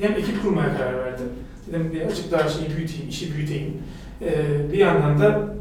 [0.00, 1.26] hem ekip kurmaya karar verdim.
[1.68, 3.74] Dedim bir açık daha şeyi büyüteyim, işi büyüteyim.
[4.22, 4.32] E,
[4.72, 5.54] bir yandan da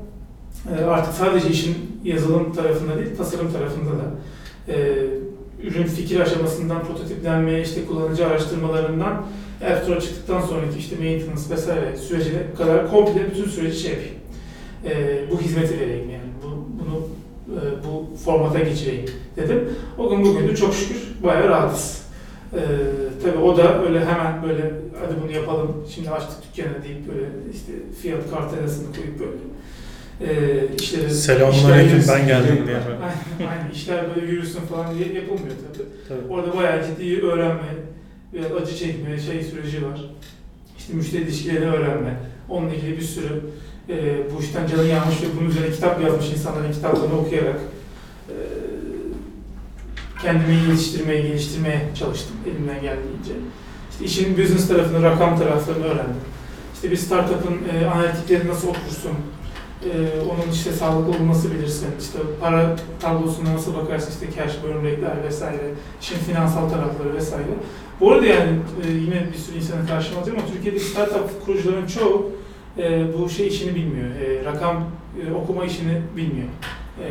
[0.80, 4.06] e, artık sadece işin yazılım tarafında değil, tasarım tarafında da
[4.74, 4.96] e,
[5.64, 9.26] ürün fikir aşamasından prototiplenmeye, işte kullanıcı araştırmalarından
[9.62, 14.16] Ertuğrul'a çıktıktan sonraki işte maintenance vesaire sürecine kadar komple bütün süreci şey yapayım.
[14.86, 16.30] E, bu hizmeti vereyim yani.
[16.44, 17.08] Bu, bunu
[17.60, 19.06] e, bu formata geçireyim
[19.38, 19.70] dedim.
[19.98, 22.02] O gün bugündür çok şükür bayağı rahatız.
[22.54, 22.60] E,
[23.24, 24.62] tabii o da öyle hemen böyle
[25.00, 29.40] hadi bunu yapalım, şimdi açtık dükkanı deyip böyle işte fiyat kartelasını koyup böyle
[30.22, 31.10] e, işleri...
[31.10, 32.78] Selamünaleyküm ben geldim diye.
[32.88, 35.88] Aynen, aynen işler böyle yürüsün falan diye yapılmıyor tabii.
[36.08, 36.34] Tabii.
[36.34, 37.64] Orada bayağı ciddi öğrenme,
[38.34, 40.02] biraz acı çekme şey süreci var.
[40.78, 42.20] İşte müşteri ilişkilerini öğrenme.
[42.50, 43.42] Onunla ilgili bir sürü
[43.90, 47.60] e, bu işten canı yanmış ve bunun üzerine kitap yazmış insanların kitaplarını okuyarak
[48.30, 48.36] e,
[50.22, 53.34] kendimi geliştirmeye, geliştirmeye çalıştım elimden geldiğince.
[53.92, 56.22] İşte işin business tarafını, rakam taraflarını öğrendim.
[56.74, 59.12] İşte bir startup'ın e, analitikleri nasıl okursun,
[59.86, 59.90] e,
[60.22, 65.74] onun işte sağlıklı olması bilirsin, işte para tablosuna nasıl bakarsın, işte cash burn rate'ler vesaire,
[66.02, 67.54] işin finansal tarafları vesaire.
[68.00, 68.50] Bu arada yani
[68.88, 72.32] e, yine bir sürü insanın karşıma ama Türkiye'de startup kurucuların çoğu
[72.78, 74.84] e, bu şey işini bilmiyor, e, rakam
[75.28, 76.48] e, okuma işini bilmiyor.
[77.00, 77.08] E,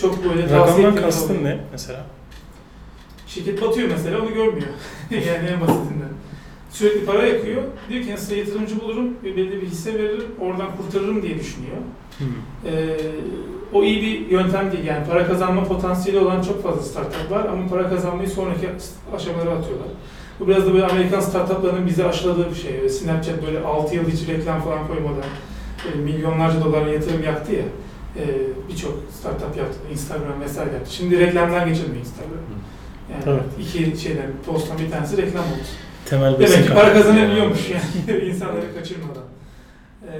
[0.00, 2.06] çok böyle tavsiye Rakamdan kastın ne mesela?
[3.26, 4.68] Şirket batıyor mesela onu görmüyor.
[5.10, 6.08] yani en basitinden.
[6.70, 7.62] Sürekli para yakıyor.
[7.88, 11.76] Diyor ki "Yani size yatırımcı bulurum ve belli bir hisse veririm, oradan kurtarırım diye düşünüyor.
[12.66, 12.96] Ee,
[13.72, 14.84] o iyi bir yöntem değil.
[14.84, 18.68] Yani para kazanma potansiyeli olan çok fazla startup var ama para kazanmayı sonraki
[19.16, 19.88] aşamalara atıyorlar.
[20.42, 22.88] Bu biraz da böyle Amerikan startuplarının bize aşıladığı bir şey.
[22.88, 25.24] Snapchat böyle 6 yıl hiç reklam falan koymadan
[25.84, 27.64] böyle milyonlarca dolar yatırım yaptı ya.
[28.18, 28.24] Ee,
[28.68, 30.94] Birçok startup yaptı, Instagram vesaire yaptı.
[30.94, 32.38] Şimdi reklamdan geçilmiyor Instagram.
[33.12, 33.62] Yani Tabii.
[33.62, 35.62] iki şeyden, posttan bir tanesi reklam oldu.
[36.04, 39.24] Temel besin Demek ki para kazanabiliyormuş yani insanları kaçırmadan.
[40.06, 40.12] Ee,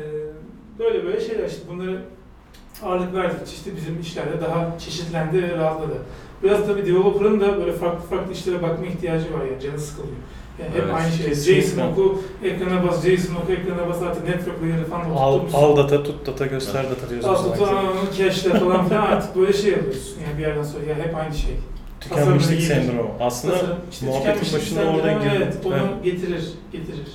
[0.79, 2.03] böyle böyle şeyler işte bunları
[2.85, 5.95] ağırlık verdikçe işte bizim işlerde daha çeşitlendi ve rahatladı.
[6.43, 10.17] Biraz tabii developer'ın da böyle farklı farklı işlere bakma ihtiyacı var yani canı sıkılıyor.
[10.59, 11.27] Yani hep Evet, aynı şey.
[11.27, 11.63] kesinlikle.
[11.63, 16.03] JSON oku, ekrana bas, JSON oku, ekrana bas artık network layer'ı falan Al, al data,
[16.03, 17.27] tut data, göster data diyoruz.
[17.27, 20.17] Al onu cache'le falan filan artık böyle şey yapıyorsun.
[20.27, 21.51] Yani bir yerden sonra ya hep aynı şey.
[22.01, 23.11] Tükenmişlik sendromu.
[23.21, 25.35] Aslında Tasarım, işte muhabbetin başında oradan girdi.
[25.37, 26.05] Evet, onu Evet.
[26.05, 27.09] getirir, getirir.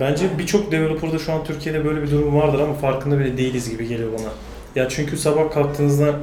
[0.00, 3.88] Bence birçok developer'da şu an Türkiye'de böyle bir durum vardır ama farkında bile değiliz gibi
[3.88, 4.28] geliyor bana.
[4.74, 6.14] Ya çünkü sabah kalktığınızda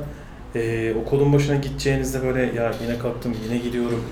[0.56, 4.04] e, okulun başına gideceğinizde böyle ya yine kalktım yine gidiyorum.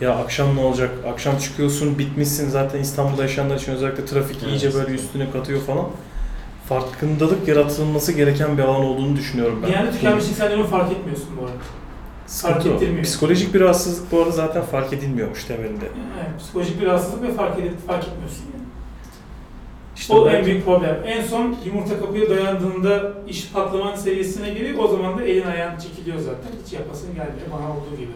[0.00, 0.90] Ya akşam ne olacak?
[1.12, 4.52] Akşam çıkıyorsun bitmişsin zaten İstanbul'da yaşayanlar için özellikle trafik Evet.
[4.52, 5.86] iyice böyle üstüne katıyor falan.
[6.68, 9.72] Farkındalık yaratılması gereken bir alan olduğunu düşünüyorum ben.
[9.72, 11.54] Yani tükenmişlik sendromu fark etmiyorsun bu arada.
[12.26, 13.04] Sıkıntı fark ettirmiyor.
[13.04, 15.84] Psikolojik bir rahatsızlık bu arada zaten fark edilmiyormuş temelinde.
[15.84, 18.44] Yani psikolojik bir rahatsızlık ve fark, edip, fark etmiyorsun.
[18.54, 18.65] Yani.
[19.96, 20.96] İşte o belki- en büyük problem.
[21.06, 24.78] En son yumurta kapıya dayandığında iş patlaman seviyesine geliyor.
[24.84, 26.50] O zaman da elin ayağın çekiliyor zaten.
[26.66, 28.10] Hiç yapasın gelmiyor bana olduğu gibi.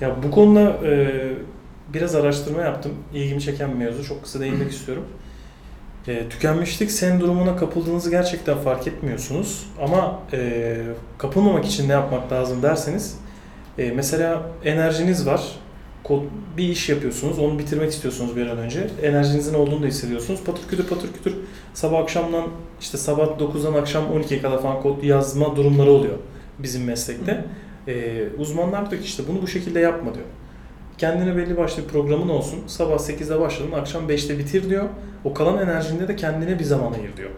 [0.00, 1.10] Ya bu konuda e,
[1.94, 2.92] biraz araştırma yaptım.
[3.14, 4.04] İlgimi çeken bir mevzu.
[4.04, 5.04] Çok kısa değinmek istiyorum.
[6.08, 9.66] E, tükenmişlik sendromuna kapıldığınızı gerçekten fark etmiyorsunuz.
[9.82, 10.76] Ama e,
[11.18, 13.18] kapılmamak için ne yapmak lazım derseniz
[13.78, 15.42] e, mesela enerjiniz var.
[16.04, 16.24] Ko-
[16.56, 18.90] Bir iş yapıyorsunuz, onu bitirmek istiyorsunuz bir an önce.
[19.02, 20.40] Enerjinizin olduğunu da hissediyorsunuz.
[20.44, 21.34] Patır kütür patır kütür
[21.74, 22.44] sabah akşamdan
[22.80, 26.14] işte sabah 9'dan akşam 12'ye kadar falan kod yazma durumları oluyor
[26.58, 27.44] bizim meslekte.
[27.88, 30.26] Ee, uzmanlar diyor ki işte bunu bu şekilde yapma diyor.
[30.98, 32.58] Kendine belli başlı bir programın olsun.
[32.66, 34.84] Sabah 8'de başladın, akşam 5'te bitir diyor.
[35.24, 37.30] O kalan enerjinde de kendine bir zaman ayır diyor.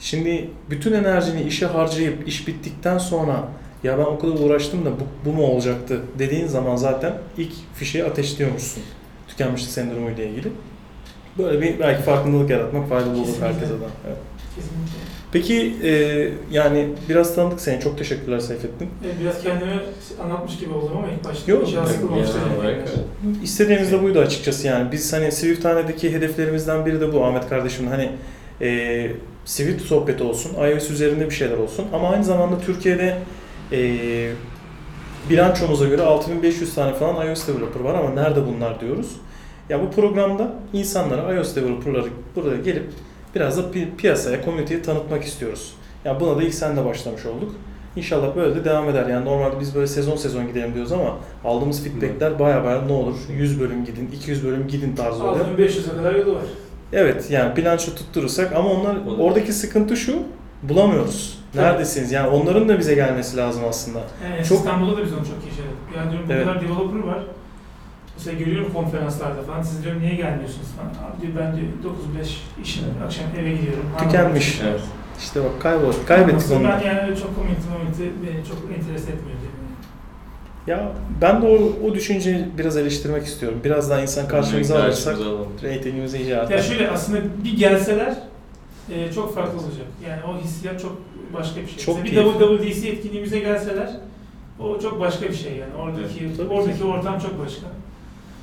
[0.00, 3.48] Şimdi bütün enerjini işe harcayıp iş bittikten sonra
[3.82, 8.04] ya ben o kadar uğraştım da bu, bu mu olacaktı dediğin zaman zaten ilk fişeği
[8.04, 8.82] ateşliyormuşsun.
[9.28, 10.48] Tükenmişlik sendromu ile ilgili.
[11.38, 13.46] Böyle bir belki farkındalık yaratmak faydalı olur Kesinlikle.
[13.46, 13.84] herkese de.
[14.06, 14.16] Evet.
[14.56, 14.98] Kesinlikle.
[15.32, 15.92] Peki e,
[16.52, 17.80] yani biraz tanıdık seni.
[17.80, 18.86] Çok teşekkürler Seyfettin.
[18.86, 19.72] E, Biraz kendimi
[20.24, 22.40] anlatmış gibi oldum ama ilk başta Yok, inşallah sıkılmamıştır.
[22.64, 22.88] evet.
[23.42, 24.92] İstediğimiz de buydu açıkçası yani.
[24.92, 28.10] Biz hani Swifthane'deki hedeflerimizden biri de bu Ahmet kardeşimin hani
[28.60, 29.10] e,
[29.44, 33.18] Swift sohbeti olsun, iOS üzerinde bir şeyler olsun ama aynı zamanda Türkiye'de
[33.72, 34.30] e,
[35.30, 39.06] bilançomuza göre 6500 tane falan iOS developer var ama nerede bunlar diyoruz.
[39.68, 42.90] Ya bu programda insanlara iOS developerları burada gelip
[43.34, 45.72] biraz da pi- piyasaya, community'ye tanıtmak istiyoruz.
[46.04, 47.54] Ya buna da ilk sen de başlamış olduk.
[47.96, 49.06] İnşallah böyle de devam eder.
[49.06, 53.14] Yani normalde biz böyle sezon sezon gidelim diyoruz ama aldığımız feedbackler baya baya ne olur
[53.36, 55.44] 100 bölüm gidin, 200 bölüm gidin tarzı oluyor.
[55.58, 56.42] 6500'e kadar yolu var.
[56.92, 60.18] Evet yani bilanço tutturursak ama onlar oradaki sıkıntı şu
[60.62, 61.37] bulamıyoruz.
[61.54, 62.12] Neredesiniz?
[62.12, 63.98] Yani onların da bize gelmesi lazım aslında.
[64.32, 65.78] Yani Çok- İstanbul'da da biz onu çok yaşadık.
[65.96, 66.46] Yani diyorum bu Evet.
[66.46, 67.18] kadar developer var.
[68.16, 69.62] Mesela görüyorum konferanslarda falan.
[69.62, 70.88] Siz diyorum niye gelmiyorsunuz falan.
[71.10, 73.84] Abi diyor ben diyor 9-5 işim akşam eve gidiyorum.
[73.98, 74.60] Tükenmiş.
[74.70, 74.80] Evet.
[75.18, 76.64] İşte bak kaybol, kaybettik onu.
[76.64, 79.38] Ben yani çok community community beni çok interes etmiyor.
[79.40, 79.58] diyorum.
[80.66, 83.60] Ya ben de o, o düşünceyi biraz eleştirmek istiyorum.
[83.64, 85.16] Biraz daha insan karşımıza alırsak
[85.62, 86.58] reytingimiz iyice Ya artar.
[86.58, 88.14] şöyle aslında bir gelseler
[88.92, 89.86] e, çok farklı olacak.
[90.08, 90.98] Yani o hissiyat çok
[91.34, 91.84] başka bir şey.
[91.84, 92.40] Çok Mesela bir.
[92.40, 93.90] WWDC etkinliğimize gelseler
[94.60, 95.74] o çok başka bir şey yani.
[95.74, 97.66] Oradaki Evet, oradaki ortam çok başka.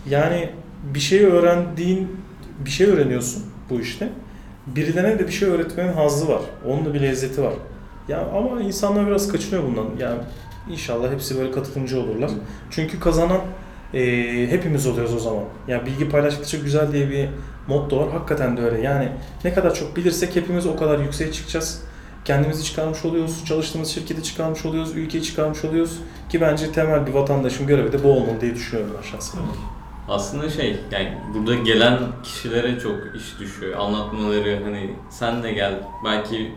[0.10, 0.50] Yani
[0.94, 2.18] bir şey öğrendiğin,
[2.66, 4.10] bir şey öğreniyorsun bu işte.
[4.68, 6.42] Birilerine de bir şey öğretmenin hazzı var.
[6.68, 7.54] Onun da bir lezzeti var.
[8.08, 9.86] Ya ama insanlar biraz kaçınıyor bundan.
[10.00, 10.20] Yani
[10.72, 12.32] inşallah hepsi böyle katılımcı olurlar.
[12.72, 13.42] Çünkü kazanan
[13.94, 15.44] e, hepimiz oluyoruz o zaman.
[15.68, 17.30] Yani bilgi paylaştıkça güzel diye bir
[17.68, 18.12] motto var.
[18.12, 18.82] Hakikaten de öyle.
[18.82, 19.10] Yani
[19.44, 21.82] ne kadar çok bilirsek hepimiz o kadar yükseğe çıkacağız.
[22.26, 26.00] Kendimizi çıkarmış oluyoruz, çalıştığımız şirketi çıkarmış oluyoruz, ülkeyi çıkarmış oluyoruz.
[26.30, 29.42] Ki bence temel bir vatandaşın görevi de bu olmalı diye düşünüyorum ben şahsen.
[30.10, 33.80] Aslında şey yani burada gelen kişilere çok iş düşüyor.
[33.80, 35.74] Anlatmaları hani sen de gel
[36.06, 36.52] belki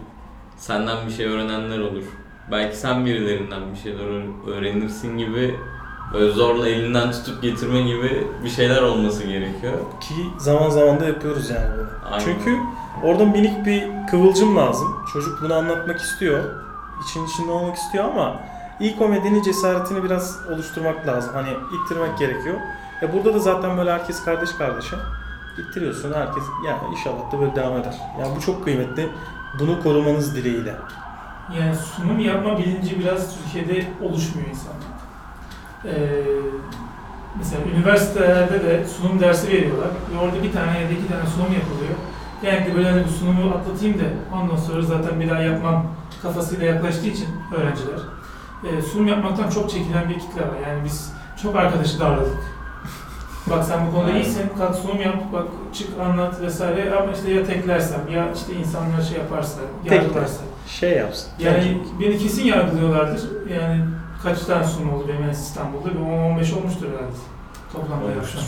[0.57, 2.03] senden bir şey öğrenenler olur.
[2.51, 5.55] Belki sen birilerinden bir şeyler öğ- öğrenirsin gibi
[6.13, 9.73] böyle zorla elinden tutup getirme gibi bir şeyler olması gerekiyor.
[10.01, 12.13] Ki zaman zaman da yapıyoruz yani bunu.
[12.13, 12.25] Aynen.
[12.25, 12.59] Çünkü
[13.03, 14.89] orada minik bir kıvılcım lazım.
[15.13, 16.45] Çocuk bunu anlatmak istiyor.
[17.05, 18.41] İçin içinde olmak istiyor ama
[18.81, 21.31] ilk o medeni cesaretini biraz oluşturmak lazım.
[21.35, 22.57] Hani ittirmek gerekiyor.
[23.03, 24.97] E burada da zaten böyle herkes kardeş kardeşe.
[25.59, 27.95] İttiriyorsun herkes yani inşallah da böyle devam eder.
[28.21, 29.09] Yani bu çok kıymetli.
[29.61, 30.75] Bunu korumanız dileğiyle.
[31.59, 34.98] Yani sunum yapma bilinci biraz Türkiye'de oluşmuyor insanlar.
[35.85, 35.91] Ee,
[37.39, 41.53] mesela üniversitelerde de sunum dersi veriyorlar ve orada bir tane ya da iki tane sunum
[41.53, 41.95] yapılıyor.
[42.43, 44.05] Genellikle böyle hani bu sunumu atlatayım da
[44.37, 45.87] ondan sonra zaten bir daha yapmam
[46.23, 47.99] kafasıyla yaklaştığı için öğrenciler.
[48.65, 50.57] Ee, sunum yapmaktan çok çekilen bir kitle var.
[50.69, 51.13] Yani biz
[51.43, 52.39] çok arkadaşı darladık.
[53.51, 57.47] Bak sen bu konuda iyisin, kalk sunum yap, bak çık anlat vesaire ama işte ya
[57.47, 60.41] teklersem ya işte insanlar şey yaparsa, yargılarsa.
[60.67, 61.31] Şey yapsın.
[61.39, 63.23] Yani beni kesin yargılıyorlardır.
[63.55, 63.85] Yani
[64.23, 65.89] kaç tane sunum oldu benim en İstanbul'da?
[65.95, 67.17] Bir 10-15 olmuştur herhalde.
[67.73, 68.43] Toplamda yapsam.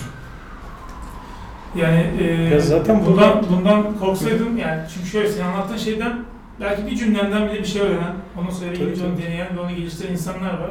[1.76, 6.18] Yani e, Ya zaten bundan, bundan korksaydım yani çünkü şöyle senin anlattığın şeyden
[6.60, 10.58] belki bir cümlenden bile bir şey öğrenen, onu iyice onu deneyen ve onu geliştiren insanlar
[10.58, 10.70] var.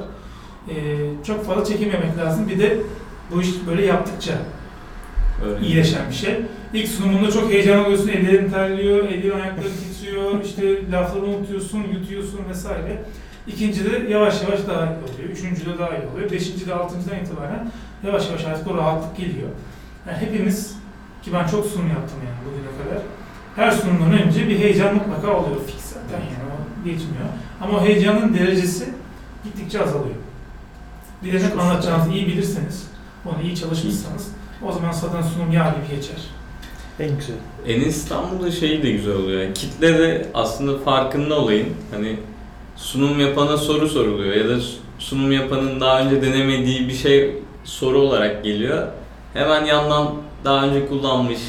[0.70, 0.74] E,
[1.24, 2.48] çok fazla çekinmemek lazım.
[2.50, 2.78] Bir de
[3.32, 4.34] bu iş böyle yaptıkça
[5.46, 5.66] Öyle.
[5.68, 6.42] iyileşen bir şey.
[6.74, 13.04] İlk sunumunda çok heyecan alıyorsun, ellerin terliyor, ellerin ayakların titriyor, işte lafları unutuyorsun, yutuyorsun vesaire.
[13.48, 17.72] İkincide yavaş yavaş daha iyi oluyor, üçüncüde daha iyi oluyor, beşincide, altıncıdan itibaren
[18.04, 19.50] yavaş yavaş artık o rahatlık geliyor.
[20.08, 20.76] Yani hepimiz,
[21.24, 23.04] ki ben çok sunum yaptım yani bugüne kadar,
[23.56, 27.26] her sunumdan önce bir heyecan mutlaka oluyor fix zaten yani o geçmiyor.
[27.62, 28.94] Ama o heyecanın derecesi
[29.44, 30.16] gittikçe azalıyor.
[31.24, 32.88] Bir de ne anlatacağınızı iyi bilirseniz,
[33.26, 34.28] onu iyi çalışmışsanız
[34.68, 36.18] o zaman zaten sunum yağ gibi geçer.
[37.00, 37.36] En güzel.
[37.68, 39.42] En İstanbul'da şey de güzel oluyor.
[39.42, 41.70] Yani kitle de aslında farkında olayın.
[41.92, 42.20] Hani
[42.80, 44.56] sunum yapana soru soruluyor ya da
[45.00, 48.88] sunum yapanın daha önce denemediği bir şey soru olarak geliyor.
[49.34, 50.14] Hemen yandan
[50.46, 51.40] daha önce kullanmış,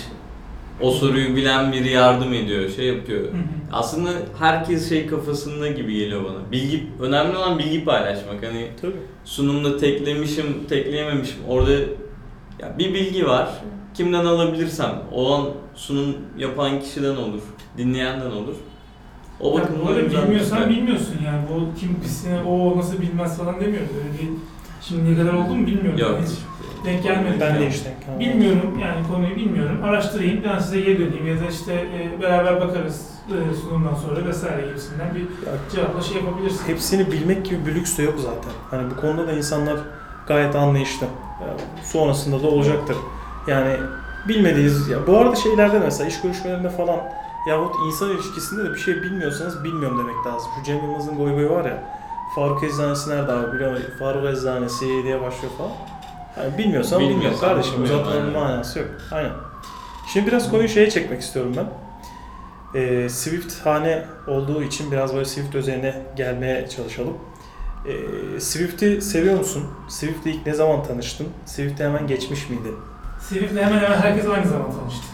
[0.81, 3.21] o soruyu bilen biri yardım ediyor, şey yapıyor.
[3.21, 3.33] Hı hı.
[3.73, 6.53] Aslında herkes şey kafasında gibi geliyor bana.
[6.53, 8.47] Bilgi önemli olan bilgi paylaşmak.
[8.47, 8.97] Hani Tabii.
[9.25, 11.38] sunumda teklemişim, tekleyememişim.
[11.49, 11.73] Orada
[12.61, 13.49] ya bir bilgi var.
[13.95, 17.40] Kimden alabilirsem, o an sunum yapan kişiden olur,
[17.79, 18.55] dinleyenden olur.
[19.40, 20.68] O Ya bakımdan bu arada güzel bilmiyorsan şey.
[20.68, 21.40] bilmiyorsun yani.
[21.50, 23.88] Bu kim pisine, o nasıl bilmez falan demiyoruz.
[23.98, 24.29] Öyle bir
[24.83, 25.98] şimdiye kadar oldu mu bilmiyorum.
[25.98, 26.18] Yok.
[26.26, 26.33] Hiç
[26.85, 27.37] denk gelmedi.
[27.40, 27.61] Ben yani.
[27.61, 27.94] de işte.
[28.20, 29.79] Bilmiyorum yani konuyu bilmiyorum.
[29.85, 34.66] Araştırayım, ben size geri döneyim ya da işte e, beraber bakarız e, sunumdan sonra vesaire
[34.68, 36.68] gibisinden bir Ya, cevapla şey yapabilirsin.
[36.68, 38.53] hepsini bilmek gibi bir lüks de yok zaten.
[38.70, 39.76] Hani bu konuda da insanlar
[40.29, 41.07] gayet anlayışlı.
[41.40, 42.96] Ya, Sonrasında da olacaktır.
[43.46, 43.76] Yani
[44.29, 46.96] bilmediğiniz ya bu arada şeylerde mesela iş görüşmelerinde falan
[47.48, 50.50] yahut insan ilişkisinde de bir şey bilmiyorsanız bilmiyorum demek lazım.
[50.59, 52.00] Şu Cem Yılmaz'ın goy goyu var ya
[52.35, 53.92] Faruk Eczanesi nerede abi biliyor musun?
[53.98, 55.72] Faruk Eczanesi diye başlıyor falan.
[56.37, 57.83] Yani bilmiyorsan bilmiyorum kardeşim.
[57.83, 58.88] Uzatmanın manası yok.
[59.12, 59.33] Aynen.
[60.12, 61.66] Şimdi biraz konuyu şeye çekmek istiyorum ben.
[62.81, 67.16] Ee, Swift hane olduğu için biraz böyle Swift üzerine gelmeye çalışalım.
[67.87, 69.64] Ee, Swift'i seviyor musun?
[69.88, 71.29] Swift'le ilk ne zaman tanıştın?
[71.46, 72.68] Swift'e hemen geçmiş miydi?
[73.20, 75.07] Swift'le hemen hemen herkes aynı zaman tanıştı.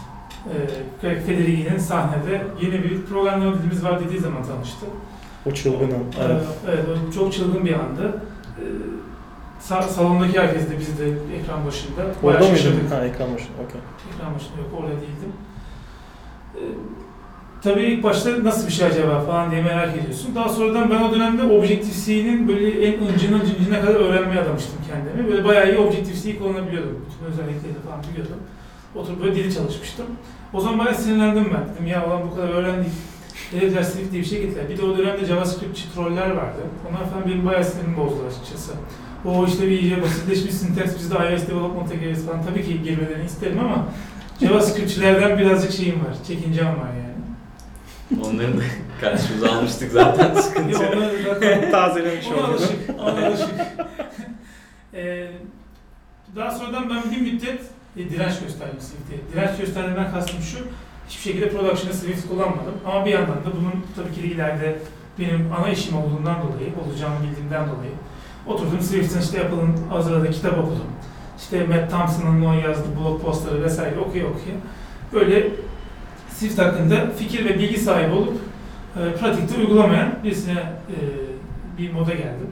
[1.03, 4.85] Ee, Federigi'nin sahnede yeni bir programlama dilimiz var dediği zaman tanıştı.
[5.45, 5.91] O çılgının.
[5.91, 6.41] Ee, Evet.
[6.67, 8.21] Evet, o çok çılgın bir andı.
[9.61, 11.05] Sa- salondaki herkes de biz de
[11.37, 12.01] ekran başında.
[12.23, 12.87] Orada mıydın?
[12.95, 13.57] Ha ekran başında.
[13.65, 13.81] Okey.
[14.15, 15.31] Ekran başında yok, orada değildim.
[16.55, 16.59] Ee,
[17.63, 20.35] tabii ilk başta nasıl bir şey acaba falan diye merak ediyorsun.
[20.35, 25.31] Daha sonradan ben o dönemde Objective-C'nin böyle en öncünden cincine kadar öğrenmeye adamıştım kendimi.
[25.31, 27.05] Böyle bayağı iyi Objective-C'yi kullanabiliyordum.
[27.09, 28.37] Bütün özelliklerini falan biliyordum.
[28.97, 30.05] Oturup böyle dili çalışmıştım.
[30.53, 31.73] O zaman bayağı sinirlendim ben.
[31.75, 32.91] Dedim ya ulan bu kadar öğrendik.
[33.51, 34.69] Dediler Swift diye bir şey getirdiler.
[34.69, 36.59] Bir de o dönemde JavaScriptçi troller vardı.
[36.89, 38.71] Onlar falan benim bayağı sinirimi bozdu açıkçası.
[39.25, 42.43] O işte bir iyice basitleşmiş sinteks, biz de iOS development'a gireriz falan.
[42.45, 43.85] Tabii ki girmelerini isterim ama
[44.41, 47.17] JavaScriptçilerden birazcık şeyim var, çekincem var yani.
[48.25, 48.61] Onları da
[49.01, 50.83] karşımıza almıştık zaten sıkıntı yok.
[50.97, 52.45] onları zaten Tazelemiş ona oldu.
[52.51, 53.49] alışık, ona alışık.
[54.93, 55.27] Ee,
[56.35, 57.61] daha sonradan ben bir müddet
[57.95, 59.33] direnç gösterdim Swift'e.
[59.33, 60.57] Direnç gösterdiğimden kastım şu,
[61.07, 62.73] hiçbir şekilde production'da Swift kullanmadım.
[62.85, 64.79] Ama bir yandan da bunun tabii ki de ileride
[65.19, 67.91] benim ana işim olduğundan dolayı, olacağını bildiğimden dolayı
[68.47, 70.87] oturdum Swift'in işte Apple'ın hazırladığı kitap okudum.
[71.37, 74.55] İşte Matt Thompson'ın o yazdığı blog postları vesaire okuya okuya
[75.13, 75.49] böyle
[76.29, 78.37] Swift hakkında fikir ve bilgi sahibi olup
[78.95, 80.97] e, pratikte uygulamayan birisine e,
[81.77, 82.47] bir moda geldim.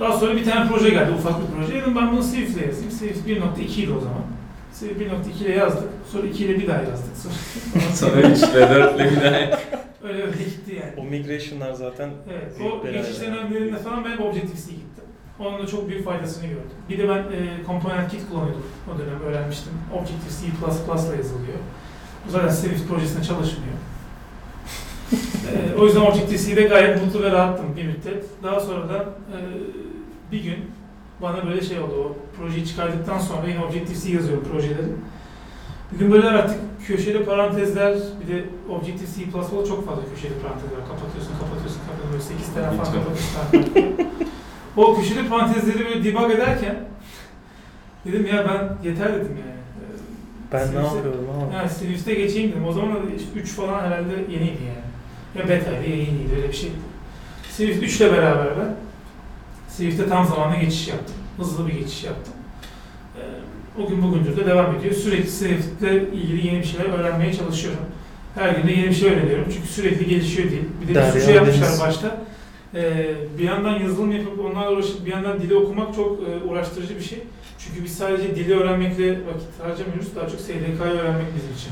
[0.00, 1.74] Daha sonra bir tane proje geldi, ufak bir proje.
[1.80, 2.90] Dedim ben bunu Swift'le yazayım.
[2.90, 4.22] Swift 1.2 idi o zaman.
[4.72, 5.88] Swift 1.2 ile yazdık.
[6.12, 7.16] Sonra 2 ile bir daha yazdık.
[7.16, 7.34] Sonra,
[7.94, 9.58] Sonra 3 ile 4 ile bir daha.
[10.08, 10.92] öyle öyle gitti yani.
[10.96, 15.04] O migration'lar zaten Evet, o geçiş dönemlerinde falan ben Objective-C gittim.
[15.38, 16.70] Onun da çok büyük faydasını gördüm.
[16.88, 19.72] Bir de ben e, Component Kit kullanıyordum o dönem öğrenmiştim.
[19.94, 21.58] Objective-C++ ile yazılıyor.
[22.26, 23.74] Bu zaten Swift projesinde çalışmıyor.
[25.12, 28.24] E, o yüzden Objective-C'de gayet mutlu ve rahattım bir müddet.
[28.42, 29.36] Daha sonra da e,
[30.32, 30.56] bir gün
[31.22, 34.86] bana böyle şey oldu, o projeyi çıkardıktan sonra yine Objective-C yazıyorum projeleri.
[35.92, 40.80] Bir gün böyle artık köşeli parantezler, bir de Objective-C++'da çok fazla köşeli parantez var.
[40.88, 42.12] Kapatıyorsun, kapatıyorsun, kapatıyorsun.
[42.12, 44.06] Böyle 8 tane falan kapatıyorsun.
[44.76, 46.76] o köşeli parantezleri böyle debug ederken
[48.06, 49.56] dedim ya ben yeter dedim yani.
[50.52, 51.54] Ben ne Swift'e- yapıyorum abi?
[51.54, 52.64] Yani Swift'e geçeyim dedim.
[52.68, 52.98] O zaman da
[53.36, 54.85] 3 falan herhalde yeniydi yani.
[55.38, 56.74] Ya beta'ydı ya yeniydi öyle bir şeydi.
[57.50, 58.76] Swift 3 ile beraber ben
[59.68, 61.14] Swift'e tam zamanlı geçiş yaptım.
[61.36, 62.34] Hızlı bir geçiş yaptım.
[63.16, 64.94] Ee, o gün bugündür de devam ediyor.
[64.94, 67.80] Sürekli Swift'le ilgili yeni bir şeyler öğrenmeye çalışıyorum.
[68.34, 69.44] Her gün de yeni bir şey öğreniyorum.
[69.54, 70.62] Çünkü sürekli gelişiyor dil.
[70.82, 72.16] Bir de bir sürü şey yapmışlar başta.
[72.74, 77.04] Ee, bir yandan yazılım yapıp onlarla uğraşıp bir yandan dili okumak çok e, uğraştırıcı bir
[77.04, 77.18] şey.
[77.58, 80.16] Çünkü biz sadece dili öğrenmekle vakit harcamıyoruz.
[80.16, 81.70] Daha çok SDK'yı öğrenmek bizim için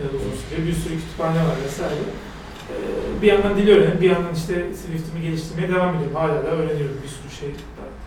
[0.00, 0.66] e, uzun.
[0.66, 1.94] Bir sürü kütüphane var vesaire.
[2.70, 6.14] Ee, bir yandan dili öğrenip bir yandan işte Swift'imi geliştirmeye devam ediyorum.
[6.16, 7.48] Hala da öğreniyorum bir sürü şey.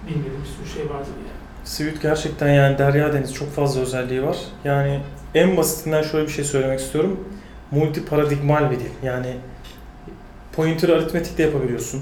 [0.08, 1.38] Bilmediğim bir sürü şey vardır yani.
[1.63, 4.38] Swift gerçekten yani derya deniz çok fazla özelliği var.
[4.63, 5.00] Yani
[5.36, 7.20] en basitinden şöyle bir şey söylemek istiyorum.
[7.72, 8.89] Multi paradigmal bir dil.
[9.04, 9.34] Yani
[10.56, 12.02] pointer aritmetik de yapabiliyorsun.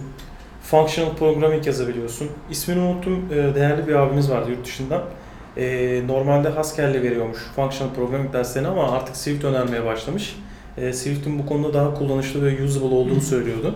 [0.63, 2.29] Functional programming yazabiliyorsun.
[2.49, 3.25] İsmini unuttum.
[3.31, 5.01] Ee, Değerli bir abimiz vardı yurt dışından.
[5.57, 10.35] Ee, Normalde Haskell'le veriyormuş functional programming derslerini ama artık Swift önermeye başlamış.
[10.77, 13.75] Ee, Swift'in bu konuda daha kullanışlı ve usable olduğunu söylüyordu.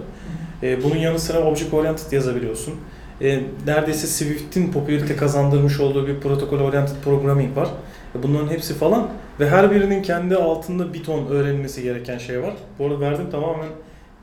[0.64, 2.74] Ee, bunun yanı sıra Object Oriented yazabiliyorsun.
[3.22, 7.68] Ee, neredeyse Swift'in popülarite kazandırmış olduğu bir protokol oriented programming var.
[8.16, 9.08] E, Bunların hepsi falan
[9.40, 12.54] ve her birinin kendi altında bir ton öğrenilmesi gereken şey var.
[12.80, 13.70] Bu arada verdim tamamen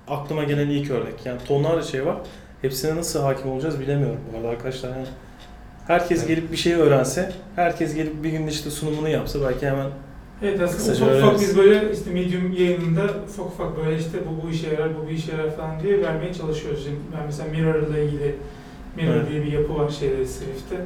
[0.09, 1.15] aklıma gelen ilk örnek.
[1.27, 2.17] Yani tonlarca şey var.
[2.63, 4.91] Hepsine nasıl hakim olacağız bilemiyorum bu arada arkadaşlar.
[4.91, 5.07] Yani
[5.87, 9.87] Herkes gelip bir şey öğrense, herkes gelip bir günde işte sunumunu yapsa belki hemen
[10.43, 14.47] Evet aslında Kısaca ufak ufak biz böyle işte Medium yayınında ufak ufak böyle işte bu
[14.47, 16.85] bu işe yarar, bu bu işe yarar falan diye vermeye çalışıyoruz.
[16.85, 18.35] Şimdi ben mesela Mirror ile ilgili
[18.97, 19.31] Mirror Evet.
[19.31, 20.77] diye bir yapı var şeyde Swift'te.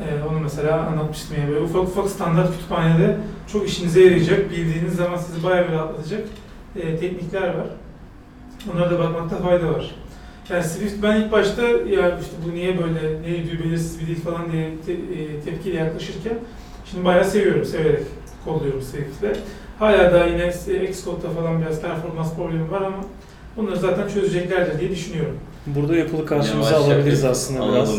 [0.00, 3.16] Ee, onu mesela anlatmıştım yani böyle ufak ufak standart kütüphanede
[3.52, 6.20] çok işinize yarayacak, bildiğiniz zaman sizi bayağı bir rahatlatacak
[6.76, 7.66] e, teknikler var.
[8.74, 9.94] Onlara da bakmakta fayda var.
[10.50, 14.20] Yani Swift ben ilk başta ya işte bu niye böyle, ne diyor belirsiz bir dil
[14.20, 16.38] falan diye te, e, tepkiyle yaklaşırken
[16.90, 18.02] şimdi bayağı seviyorum, severek
[18.44, 19.36] kodluyorum Swift'le.
[19.78, 20.48] Hala da yine
[20.88, 22.96] Xcode'da falan biraz performans problemi var ama
[23.56, 25.38] bunları zaten çözeceklerdir diye düşünüyorum.
[25.66, 27.90] burada yapılı karşımıza Yavaş alabiliriz yap- aslında biraz.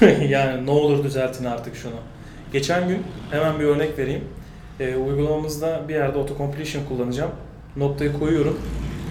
[0.00, 0.28] yani.
[0.32, 1.92] yani ne olur düzeltin artık şunu.
[2.52, 4.24] Geçen gün hemen bir örnek vereyim.
[4.80, 7.30] Ee, uygulamamızda bir yerde autocompletion kullanacağım.
[7.76, 8.58] Noktayı koyuyorum.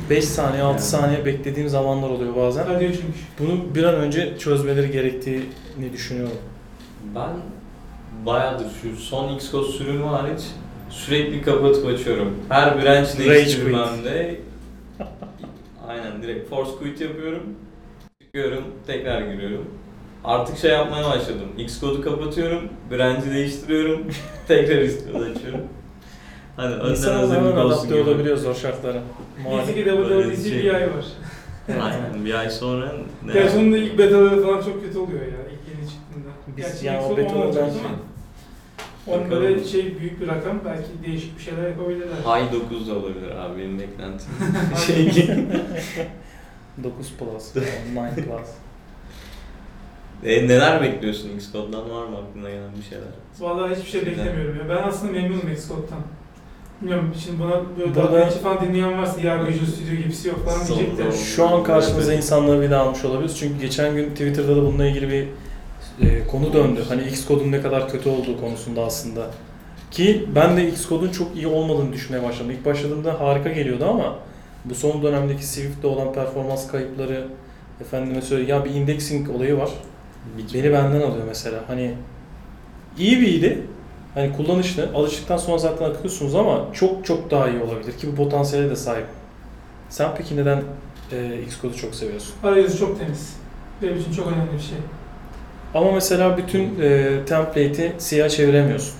[0.09, 0.81] 5 saniye, 6 Yani.
[0.81, 2.65] saniye beklediğim zamanlar oluyor bazen.
[2.67, 3.13] Hadi çünkü.
[3.39, 6.37] Bunu bir an önce çözmeleri gerektiğini düşünüyorum.
[7.15, 7.29] Ben
[8.25, 10.41] bayağıdır şu son Xcode sürümü hariç
[10.89, 12.35] sürekli kapatıp açıyorum.
[12.49, 14.39] Her branch değiştirmemde
[15.87, 17.43] aynen direkt force quit yapıyorum.
[18.21, 19.65] Çıkıyorum, tekrar giriyorum.
[20.23, 21.47] Artık şey yapmaya başladım.
[21.57, 22.61] Xcode'u kapatıyorum,
[22.91, 24.01] branch'i değiştiriyorum,
[24.47, 25.61] tekrar Xcode açıyorum.
[26.55, 28.09] Hani önden İnsan hemen hazırlık olsun adapte gibi.
[28.09, 29.01] olabiliyor zor şartlara.
[29.43, 29.73] Neyse Malum.
[29.73, 31.05] ki Böyle WWDC şey- bir ay var.
[31.81, 32.91] Aynen bir ay sonra
[33.25, 36.29] ne Gerçi onun da ilk betaları falan çok kötü oluyor ya ilk yeni çıktığında.
[36.57, 37.89] Biz Gerçi yani o Xcode betaları on olacak ben- değil mi?
[37.89, 38.14] Onun
[39.07, 39.31] Bakalım.
[39.31, 42.07] böyle şey büyük bir rakam belki değişik bir şeyler yapabilirler.
[42.25, 44.27] High 9 da olabilir abi benim beklentim.
[44.87, 45.27] Şey şey
[46.83, 47.65] 9 plus, 9
[48.15, 48.49] plus.
[50.23, 53.07] E, neler bekliyorsun Xcode'dan var mı aklına gelen bir şeyler?
[53.39, 54.69] Vallahi hiçbir şey beklemiyorum ya.
[54.69, 55.99] Ben aslında memnunum Xcode'dan.
[56.81, 60.63] Bilmiyorum şimdi buna böyle Burada- daha falan dinleyen varsa ya Visual Studio gibisi yok falan
[60.65, 61.11] Son- diyecek de.
[61.11, 63.37] son- Şu an karşımıza insanları bir daha almış olabiliriz.
[63.39, 65.27] Çünkü geçen gün Twitter'da da bununla ilgili bir
[66.01, 66.83] e, konu döndü.
[66.89, 69.27] Hani Xcode'un ne kadar kötü olduğu konusunda aslında.
[69.91, 72.51] Ki ben de Xcode'un çok iyi olmadığını düşünmeye başladım.
[72.51, 74.15] İlk başladığımda harika geliyordu ama
[74.65, 77.27] bu son dönemdeki Swift'te olan performans kayıpları
[77.81, 79.69] efendime söyle ya bir indexing olayı var.
[80.53, 81.59] Beni benden alıyor mesela.
[81.67, 81.93] Hani
[82.97, 83.61] iyi biriydi.
[84.13, 84.89] Hani kullanışlı.
[84.95, 89.05] Alıştıktan sonra zaten akıyorsunuz ama çok çok daha iyi olabilir ki bu potansiyele de sahip.
[89.89, 90.63] Sen peki neden
[91.11, 92.33] e, Xcode'u çok seviyorsun?
[92.43, 93.35] Arayüzü çok temiz.
[93.81, 94.77] Benim için çok önemli bir şey.
[95.73, 98.93] Ama mesela bütün e, template'i siyah çeviremiyorsun.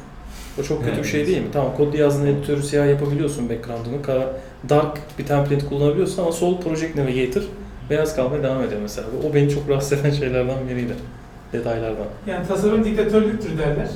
[0.60, 1.48] O çok kötü bir şey değil mi?
[1.54, 4.02] Tamam kod yazdığın editörü siyah yapabiliyorsun background'unu.
[4.02, 4.34] Kara,
[4.70, 7.42] dark bir template kullanabiliyorsun ama sol Project Navigator
[7.90, 9.08] beyaz kalmaya devam ediyor mesela.
[9.30, 10.94] O beni çok rahatsız eden şeylerden biriydi.
[11.54, 12.06] Detaylardan.
[12.28, 13.88] Yani tasarım diktatörlüktür derler.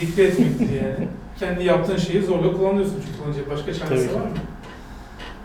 [0.00, 1.08] Dikte etmektir yani.
[1.40, 4.14] Kendi yaptığın şeyi zorla kullanıyorsun çünkü kullanacak başka Tabii şansı ki.
[4.14, 4.30] var mı?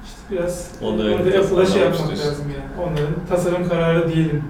[0.05, 2.87] İşte biraz O da orada öyle Apple'a şey yapmak lazım yani.
[2.89, 4.43] Onların tasarım kararı diyelim.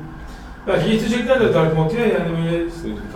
[0.68, 2.65] Belki getirecekler de Dark Mode ya yani böyle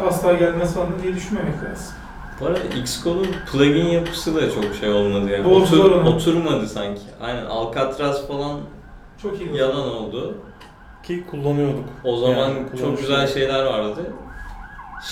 [0.08, 1.94] asla gelmez falan diye düşünmemek lazım.
[2.40, 5.48] Bu arada Xcode'un plugin yapısı da çok şey olmadı yani.
[5.48, 7.02] Otur, oturmadı sanki.
[7.22, 8.60] Aynen Alcatraz falan
[9.22, 9.56] Çok iyi.
[9.58, 10.38] yalan oldu.
[11.04, 11.86] Ki kullanıyorduk.
[12.04, 14.02] O zaman Yani çok güzel şeyler vardı.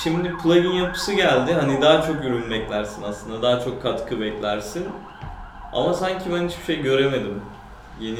[0.04, 1.54] Şimdi plugin yapısı geldi.
[1.54, 3.42] Hani daha çok ürün beklersin aslında.
[3.42, 4.86] Daha çok katkı beklersin.
[5.74, 7.42] Ama sanki ben hiçbir şey göremedim.
[8.00, 8.20] Yeni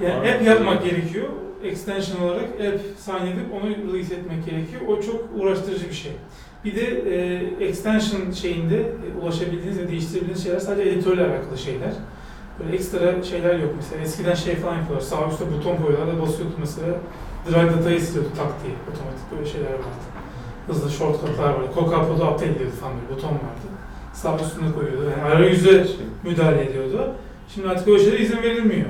[0.00, 0.44] Yani Var mı?
[0.46, 1.28] yapmak gerekiyor.
[1.64, 4.80] Extension olarak app sign edip onu release etmek gerekiyor.
[4.88, 6.12] O çok uğraştırıcı bir şey.
[6.64, 11.92] Bir de e, extension şeyinde e, ulaşabildiğiniz ve değiştirebildiğiniz şeyler sadece editörle alakalı şeyler.
[12.60, 14.02] Böyle ekstra şeyler yok mesela.
[14.02, 15.06] Eskiden şey falan yapıyorlar.
[15.06, 16.88] Sağ üstte buton koyuyorlar da basıyordun mesela.
[17.50, 18.74] Drive datayı istiyordu tak diye.
[18.90, 20.08] Otomatik böyle şeyler vardı.
[20.66, 21.68] Hızlı shortcutlar vardı.
[21.74, 23.66] Coca-Cola update ediyordu falan böyle buton vardı.
[24.12, 25.10] Sağ üstüne koyuyordu.
[25.10, 25.86] Yani arayüze
[26.24, 27.14] müdahale ediyordu.
[27.54, 28.88] Şimdi artık öyle şeylere izin verilmiyor.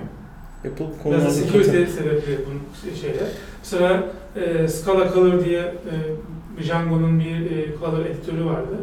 [0.58, 3.26] Apple bu Biraz konularda security sebepli bunun şeyler.
[3.62, 4.04] Mesela
[4.36, 8.76] e, Scala Color diye e, Django'nun bir e, color editörü vardı.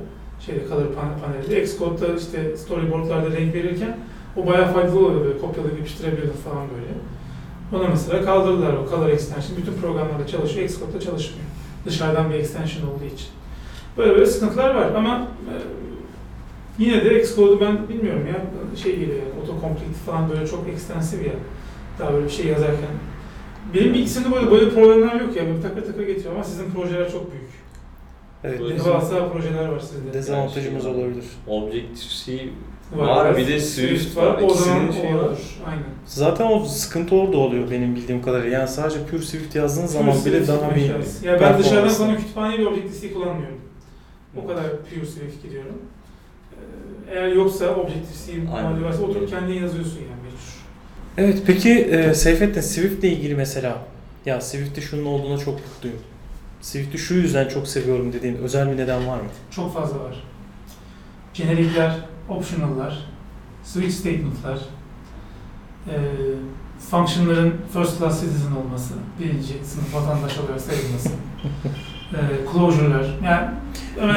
[0.45, 1.63] Şeyde color pan- panelde.
[1.63, 3.97] Xcode'da işte storyboardlarda renk verirken
[4.37, 6.93] o bayağı faydalı oluyor böyle kopyalayıp yapıştırabiliyordun falan böyle.
[7.83, 9.57] Ona mesela kaldırdılar o color extension.
[9.57, 11.45] Bütün programlarda çalışıyor, Xcode'da çalışmıyor.
[11.85, 13.27] Dışarıdan bir extension olduğu için.
[13.97, 15.53] Böyle böyle sıkıntılar var ama e,
[16.79, 18.41] yine de Xcode'u ben bilmiyorum ya
[18.77, 21.33] şey geliyor yani autocomplete falan böyle çok ekstensif ya.
[21.99, 22.89] Daha böyle bir şey yazarken.
[23.73, 25.45] Benim bilgisayarımda böyle böyle problemler yok ya.
[25.47, 27.45] Böyle takır takır getiriyor ama sizin projeler çok büyük.
[28.43, 30.13] Evet, Devasa projeler var sizde.
[30.13, 31.25] dezavantajımız olabilir.
[31.47, 32.49] Objective-C
[32.95, 34.41] var, bir de Swift var.
[34.43, 35.23] O zaman İkisinin şeyi o var.
[35.23, 35.37] olur.
[35.67, 35.83] Aynen.
[36.05, 38.59] Zaten o sıkıntı orada oluyor benim bildiğim kadarıyla.
[38.59, 41.23] Yani sadece Pure Swift yazdığın zaman Pure bile Swift daha bir imkanız.
[41.23, 43.57] Ya ben dışarıdan sana kütüphaneye bir Objective-C kullanmıyorum.
[44.43, 45.75] O kadar Pure Swift gidiyorum.
[47.11, 48.33] Ee, Eğer yoksa Objective-C
[48.83, 50.24] varsa oturup kendin yazıyorsun yani.
[51.17, 53.77] Evet peki e, Seyfettin Swift'le ilgili mesela
[54.25, 55.97] ya Swift'te şunun olduğuna çok mutluyum.
[56.61, 59.27] Swift'i şu yüzden çok seviyorum dediğin özel bir neden var mı?
[59.51, 60.23] Çok fazla var.
[61.33, 61.95] Jenerikler,
[62.29, 63.05] optional'lar,
[63.63, 64.59] switch statement'lar,
[65.89, 65.95] e,
[66.91, 71.09] function'ların first class citizen olması, birinci sınıf vatandaş olarak sayılması,
[72.13, 72.19] e,
[72.53, 73.15] closure'lar.
[73.25, 73.47] Yani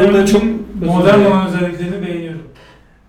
[0.01, 0.43] Burada çok-
[0.87, 2.43] modern olan özelliklerini beğeniyorum.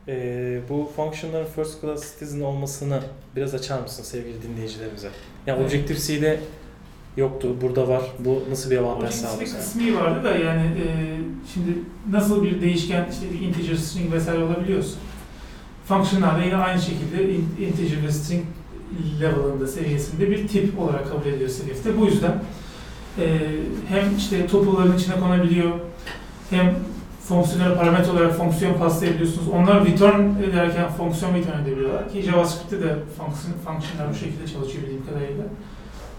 [0.10, 3.00] Ee, bu function'ların first class citizen olmasını
[3.36, 5.10] biraz açar mısın sevgili dinleyicilerimize?
[5.48, 5.72] Yani Evet.
[5.74, 6.40] Objective-C'de
[7.18, 8.02] yoktu, burada var.
[8.20, 9.48] Bu nasıl bir avantaj sağlıyor?
[9.48, 9.60] sana?
[9.62, 10.88] kısmı vardı da yani e,
[11.54, 11.70] şimdi
[12.12, 14.98] nasıl bir değişken işte bir integer string vesaire olabiliyorsa
[15.88, 18.44] function'larda yine aynı şekilde in- integer ve string
[19.22, 21.98] level'ında seviyesinde bir tip olarak kabul ediyor Swift'te.
[21.98, 22.44] Bu yüzden
[23.20, 23.38] e,
[23.90, 25.72] hem işte tuple'ların içine konabiliyor
[26.50, 26.76] hem
[27.30, 29.48] fonksiyonel parametre olarak fonksiyon paslayabiliyorsunuz.
[29.48, 35.06] Onlar return ederken fonksiyon return edebiliyorlar ki JavaScript'te de fonksiyon, function'lar bu şekilde çalışıyor bildiğim
[35.06, 35.44] kadarıyla.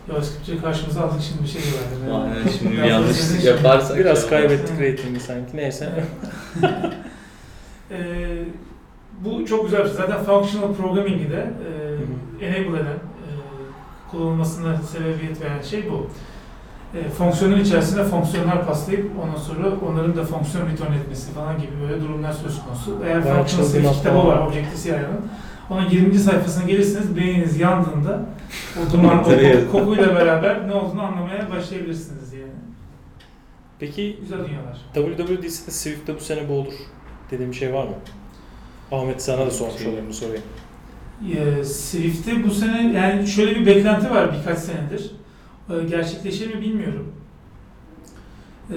[0.08, 2.22] JavaScript'i karşımıza aldık şimdi bir şey var.
[2.24, 3.98] Aynen şimdi bir sözleşme- yaparsak.
[3.98, 4.28] Biraz ya.
[4.30, 5.56] kaybettik ratingi sanki.
[5.56, 5.92] Neyse.
[7.92, 8.44] Ee,
[9.24, 9.96] bu çok güzel bir şey.
[9.96, 11.50] Zaten functional programming'i de
[12.40, 13.28] e, enable eden, e,
[14.10, 16.10] kullanılmasına sebebiyet veren şey bu.
[16.94, 22.02] E, fonksiyonun içerisinde fonksiyonlar paslayıp ondan sonra onların da fonksiyon return etmesi falan gibi böyle
[22.02, 22.98] durumlar söz konusu.
[23.06, 25.06] Eğer functional Swift kitabı var Objective-C'nin.
[25.70, 26.18] Onun 20.
[26.18, 28.20] sayfasına gelirseniz beyniniz yandığında
[28.76, 29.18] o duman,
[29.68, 32.52] o kokuyla beraber ne olduğunu anlamaya başlayabilirsiniz yani.
[33.78, 34.78] Peki Güzel dünyalar.
[34.94, 36.74] WWDC'de Swift'te bu sene bu olur
[37.30, 37.94] dediğim bir şey var mı?
[38.92, 40.38] Ahmet sana da sormuş olayım bu soruyu.
[41.36, 45.10] Ee, Swift'te bu sene yani şöyle bir beklenti var birkaç senedir.
[45.70, 47.12] Ee, gerçekleşir mi bilmiyorum.
[48.70, 48.74] Ee,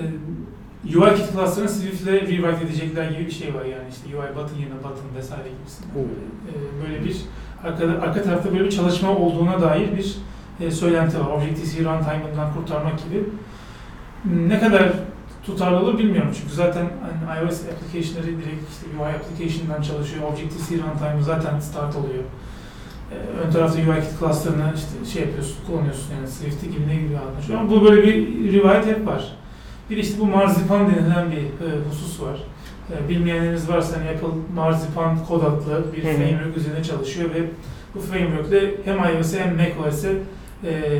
[0.98, 4.78] UI kit class'larını Swift'le rewrite edecekler gibi bir şey var yani işte UI button yerine
[4.78, 5.96] button vesaire gibisinden.
[5.96, 6.08] Böyle,
[6.50, 7.18] e, böyle bir
[7.64, 10.18] arka, arka tarafta böyle bir çalışma olduğuna dair bir
[10.60, 11.26] e, söylenti var.
[11.26, 13.24] Objective-C runtime'ından kurtarmak gibi.
[14.48, 14.94] Ne kadar
[15.46, 20.24] tutarlı olur bilmiyorum çünkü zaten hani iOS application'ları direkt işte UI application'dan çalışıyor.
[20.24, 22.24] Objective-C runtime zaten start oluyor.
[23.46, 27.60] Ön tarafta UI kit class'larını işte şey yapıyorsun, kullanıyorsun yani Swift'te gibi ne gibi anlaşıyor.
[27.60, 29.36] Ama bu böyle bir rivayet hep var.
[29.90, 32.44] Bir işte bu marzipan denilen bir e, husus var.
[32.92, 36.14] E, bilmeyenleriniz varsa hani Apple marzipan kod adlı bir Hı hı.
[36.14, 37.44] framework üzerine çalışıyor ve
[37.96, 40.14] bu framework'le hem iOS'e hem macOS'e
[40.64, 40.92] e,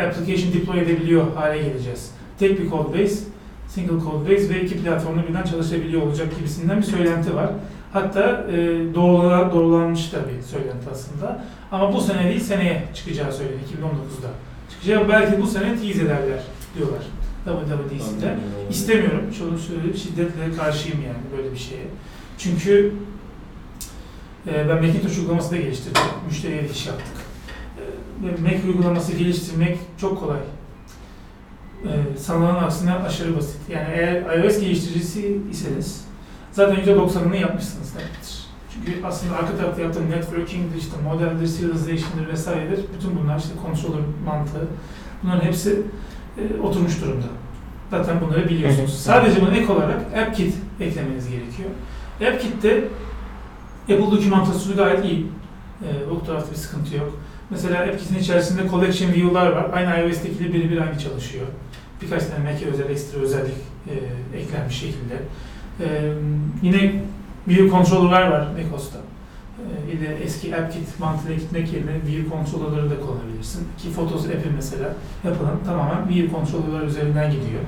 [0.00, 2.10] application deploy edebiliyor hale geleceğiz.
[2.38, 3.24] Tek bir code base,
[3.68, 7.50] single code base ve iki platformda birden çalışabiliyor olacak gibisinden bir söylenti var.
[7.94, 8.56] Hatta e,
[8.94, 11.44] doğrula, doğrulanmış da bir söylenti aslında.
[11.72, 14.28] Ama bu sene değil seneye çıkacağı söyleniyor 2019'da.
[14.70, 16.42] Çıkacağı belki bu sene tease ederler
[16.76, 17.02] diyorlar
[17.44, 18.38] WWDC'de.
[18.70, 19.32] İstemiyorum.
[19.38, 21.86] Şunu şöyle şiddetle karşıyım yani böyle bir şeye.
[22.38, 22.92] Çünkü
[24.46, 26.02] e, ben Macintosh uygulaması da geliştirdim.
[26.28, 27.16] Müşteriye de iş yaptık.
[28.24, 30.40] E, Mac uygulaması geliştirmek çok kolay.
[31.84, 33.60] E, sanılanın aksine aşırı basit.
[33.68, 36.03] Yani eğer iOS geliştiricisi iseniz
[36.54, 38.44] zaten %90'ını yapmışsınız demektir.
[38.74, 42.84] Çünkü aslında arka tarafta yaptığım networking'dir, işte modeldir, serialization'dır vesairedir.
[42.96, 44.66] Bütün bunlar işte controller mantığı.
[45.22, 45.82] Bunların hepsi
[46.38, 47.26] e, oturmuş durumda.
[47.90, 48.94] Zaten bunları biliyorsunuz.
[48.94, 51.70] Sadece buna ek olarak AppKit eklemeniz gerekiyor.
[52.20, 52.84] AppKit'te
[53.82, 55.26] Apple dokümantasyonu gayet iyi.
[55.82, 57.18] E, bu tarafta bir sıkıntı yok.
[57.50, 59.70] Mesela AppKit'in içerisinde collection view'lar var.
[59.72, 61.46] Aynı iOS'tekiyle birebir aynı çalışıyor.
[62.02, 63.54] Birkaç tane Mac'e özel ekstra özellik
[63.88, 63.94] e,
[64.38, 65.14] eklenmiş şekilde.
[65.80, 66.12] E,
[66.62, 67.02] yine
[67.48, 68.98] view controller'lar var macOS'ta.
[68.98, 73.68] E, bir de eski AppKit mantığıyla gitmek yerine view controller'ları da kullanabilirsin.
[73.78, 74.94] Ki Photos app'i mesela
[75.24, 77.60] yapılan tamamen view controller'lar üzerinden gidiyor.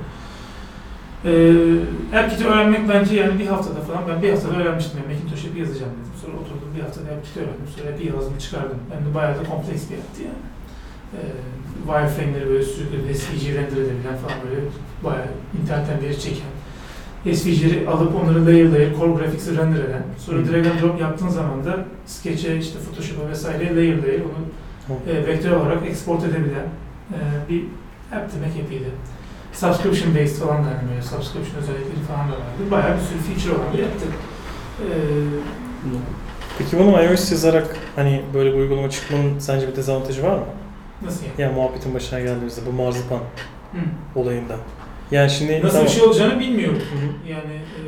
[1.25, 4.99] Ee, AppKit'i öğrenmek bence yani bir haftada falan, ben bir haftada öğrenmiştim.
[4.99, 6.13] Yani Macintosh app'i yazacağım dedim.
[6.23, 7.69] Sonra oturdum bir haftada AppKit'i öğrendim.
[7.77, 8.79] Sonra app'i yazdım çıkardım.
[8.93, 10.43] Hem de bayağı da kompleks bir app'ti yani.
[11.17, 11.21] Ee,
[11.87, 14.61] wireframe'leri böyle sürükledi, SVG render edebilen falan böyle
[15.05, 15.29] bayağı
[15.63, 16.53] internetten veri çeken.
[17.35, 20.03] SVG'leri alıp onları layer layer core graphics'i render eden.
[20.19, 20.53] Sonra Hı.
[20.53, 25.51] drag and drop yaptığın zaman da Sketch'e, işte Photoshop'a vesaire layer layer onu e, vektör
[25.51, 26.67] olarak export edebilen
[27.13, 27.19] e,
[27.49, 27.63] bir
[28.17, 28.91] app demek app'iydi.
[29.53, 32.71] Subscription based falan da böyle subscription özellikleri falan da vardı.
[32.71, 34.07] Bayağı bir sürü feature olan bir app'ti.
[34.83, 34.89] E,
[36.59, 40.45] Peki bunu iOS yazarak hani böyle bir uygulama çıkmanın sence bir dezavantajı var mı?
[41.03, 41.35] nasıl yani?
[41.39, 43.19] Yani muhabbetin başına geldiğimizde bu marzipan
[43.73, 43.79] Hı.
[44.15, 44.57] olayında.
[45.11, 45.87] Yani şimdi Nasıl tamam.
[45.87, 46.83] bir şey olacağını bilmiyorum.
[47.29, 47.81] Yani e,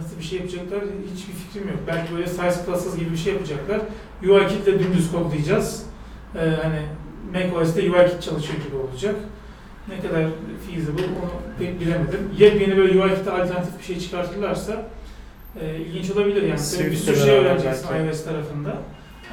[0.00, 0.80] nasıl bir şey yapacaklar
[1.14, 1.78] hiçbir fikrim yok.
[1.86, 3.80] Belki böyle size classes gibi bir şey yapacaklar.
[4.28, 5.86] UI kit ile dümdüz kodlayacağız.
[6.34, 6.82] E, hani
[7.32, 9.14] macOS'te UI kit çalışıyor gibi olacak.
[9.88, 10.24] Ne kadar
[10.66, 12.20] feasible onu pek bilemedim.
[12.38, 14.86] Yepyeni böyle UI kit'e alternatif bir şey çıkartırlarsa
[15.60, 16.60] e, ilginç olabilir yani.
[16.78, 18.08] Tabii bir sürü şey öğreneceksin belki.
[18.08, 18.76] iOS tarafında.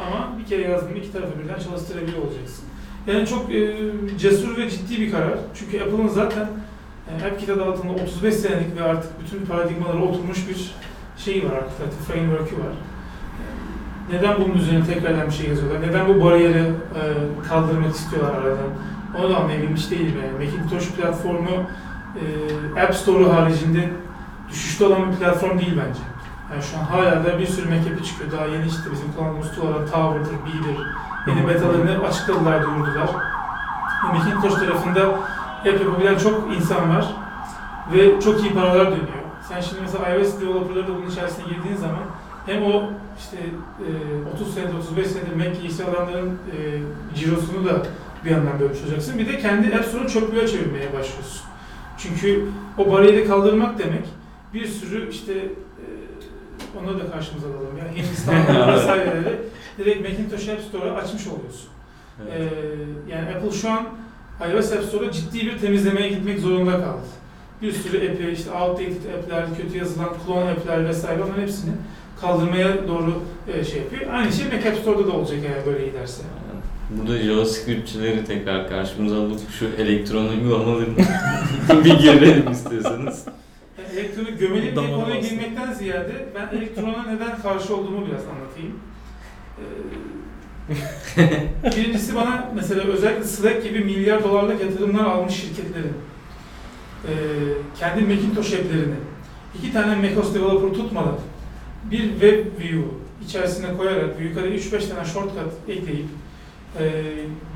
[0.08, 2.66] Ama bir kere yazdığında iki tarafı birden çalıştırabiliyor olacaksın.
[3.08, 3.74] Yani çok e,
[4.20, 5.38] cesur ve ciddi bir karar.
[5.56, 6.48] Çünkü Apple'ın zaten
[7.16, 10.76] AppKit adı altında 35 senelik ve artık bütün paradigmalara oturmuş bir
[11.18, 12.74] şeyi var artık, framework'ü var.
[14.12, 15.82] Neden bunun üzerine tekrardan bir şey yazıyorlar?
[15.82, 17.04] Neden bu bariyeri e,
[17.50, 18.70] kaldırmak istiyorlar aradan?
[19.20, 20.46] Onu da anlayabilmiş değilim yani.
[20.46, 21.50] Macintosh platformu
[22.76, 23.90] e, App Store'u haricinde
[24.50, 26.00] düşüşte olan bir platform değil bence.
[26.52, 28.32] Yani şu an hala da bir sürü app'i çıkıyor.
[28.32, 30.80] Daha yeni işte bizim kullandığımız tool'lar Tower'dır, Bee'dir.
[31.28, 33.10] Yeni betalarını açıkladılar, duyurdular.
[34.14, 35.20] Macintosh tarafında
[35.60, 37.06] app yapabilen çok insan var
[37.94, 39.24] ve çok iyi paralar dönüyor.
[39.50, 42.04] Sen şimdi mesela iOS developerları da bunun içerisine girdiğin zaman
[42.46, 42.84] hem o
[43.20, 43.38] işte
[44.28, 46.80] e, 30 senedir, 35 senedir Mac ilgisi alanların e,
[47.16, 47.84] cirosunu da
[48.26, 49.20] bir yandan bölmüş olacaksın.
[49.20, 51.42] Bir de kendi App Store'u çöplüğe çevirmeye başlıyorsun.
[51.98, 52.46] Çünkü
[52.78, 54.06] o bariyeri kaldırmak demek
[54.54, 55.86] bir sürü işte e,
[56.80, 59.40] onu da karşımıza alalım ya Hindistan'da vesaireleri
[59.78, 61.70] direkt Macintosh App Store'a açmış oluyorsun.
[62.28, 62.48] Ee,
[63.12, 63.84] yani Apple şu an
[64.48, 67.08] iOS App Store'a ciddi bir temizlemeye gitmek zorunda kaldı.
[67.62, 71.72] Bir sürü app'i, işte outdated app'ler, kötü yazılan clone app'ler vesaire onların hepsini
[72.22, 73.14] kaldırmaya doğru
[73.54, 74.14] e, şey yapıyor.
[74.14, 76.24] Aynı şey Mac App Store'da da olacak eğer böyle giderse.
[76.90, 80.98] Burada JavaScript'çileri tekrar karşımıza alıp şu elektron uygulamalarını
[81.86, 83.26] bir girelim istiyorsanız.
[83.78, 88.80] Yani elektronu gömeli bir konuya girmekten ziyade ben elektrona neden karşı olduğumu biraz anlatayım.
[89.58, 89.64] Ee,
[91.78, 95.94] Birincisi bana mesela özellikle Slack gibi milyar dolarlık yatırımlar almış şirketlerin
[97.08, 97.12] e,
[97.80, 98.96] kendi Macintosh app'lerini
[99.58, 101.16] iki tane macOS developer tutmadan
[101.92, 102.82] bir web view
[103.26, 106.06] içerisine koyarak yukarı 3-5 tane shortcut ekleyip
[106.80, 106.84] e,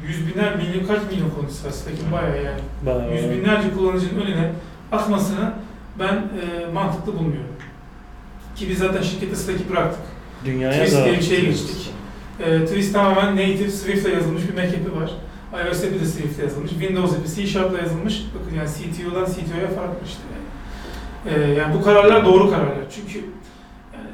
[0.08, 4.52] yüz binler milyon kaç milyon kullanıcısı var Slack'in bayağı yani Bayağı- yüz binlerce kullanıcının önüne
[4.92, 5.54] atmasını
[6.00, 7.54] ben e, mantıklı bulmuyorum.
[8.56, 10.02] Ki biz zaten şirkette Slack'i bıraktık.
[10.46, 11.93] Dünyaya Twist da diye bir şeye geçtik.
[12.40, 15.12] E, Twist tamamen native Swift'le yazılmış bir Mac app'i var.
[15.66, 16.72] iOS app'i de Swift'le yazılmış.
[16.72, 18.26] Windows app'i C Sharp'la yazılmış.
[18.40, 20.22] Bakın yani CTO'dan CTO'ya farklı işte.
[20.34, 21.44] Yani.
[21.44, 22.86] E, yani bu kararlar doğru kararlar.
[22.96, 23.20] Çünkü
[23.94, 24.10] yani,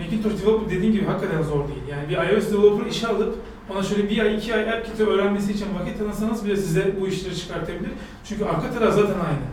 [0.00, 1.82] e, Macintosh developer dediğim gibi hakikaten zor değil.
[1.90, 3.38] Yani bir iOS developer işe alıp
[3.72, 7.36] ona şöyle bir ay, iki ay AppKit'i öğrenmesi için vakit tanısanız bile size bu işleri
[7.36, 7.90] çıkartabilir.
[8.24, 9.46] Çünkü arka taraf zaten aynı.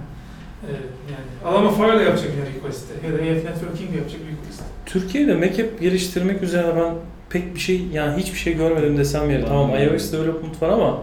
[0.64, 0.72] Ee,
[1.12, 4.64] yani Alama Fire yapacak bir request'i ya da AF Networking yapacak bir request'i.
[4.86, 6.96] Türkiye'de Mac app geliştirmek üzerine ben
[7.30, 9.46] pek bir şey yani hiçbir şey görmedim desem yeri.
[9.46, 10.98] Tamam iOS development var ama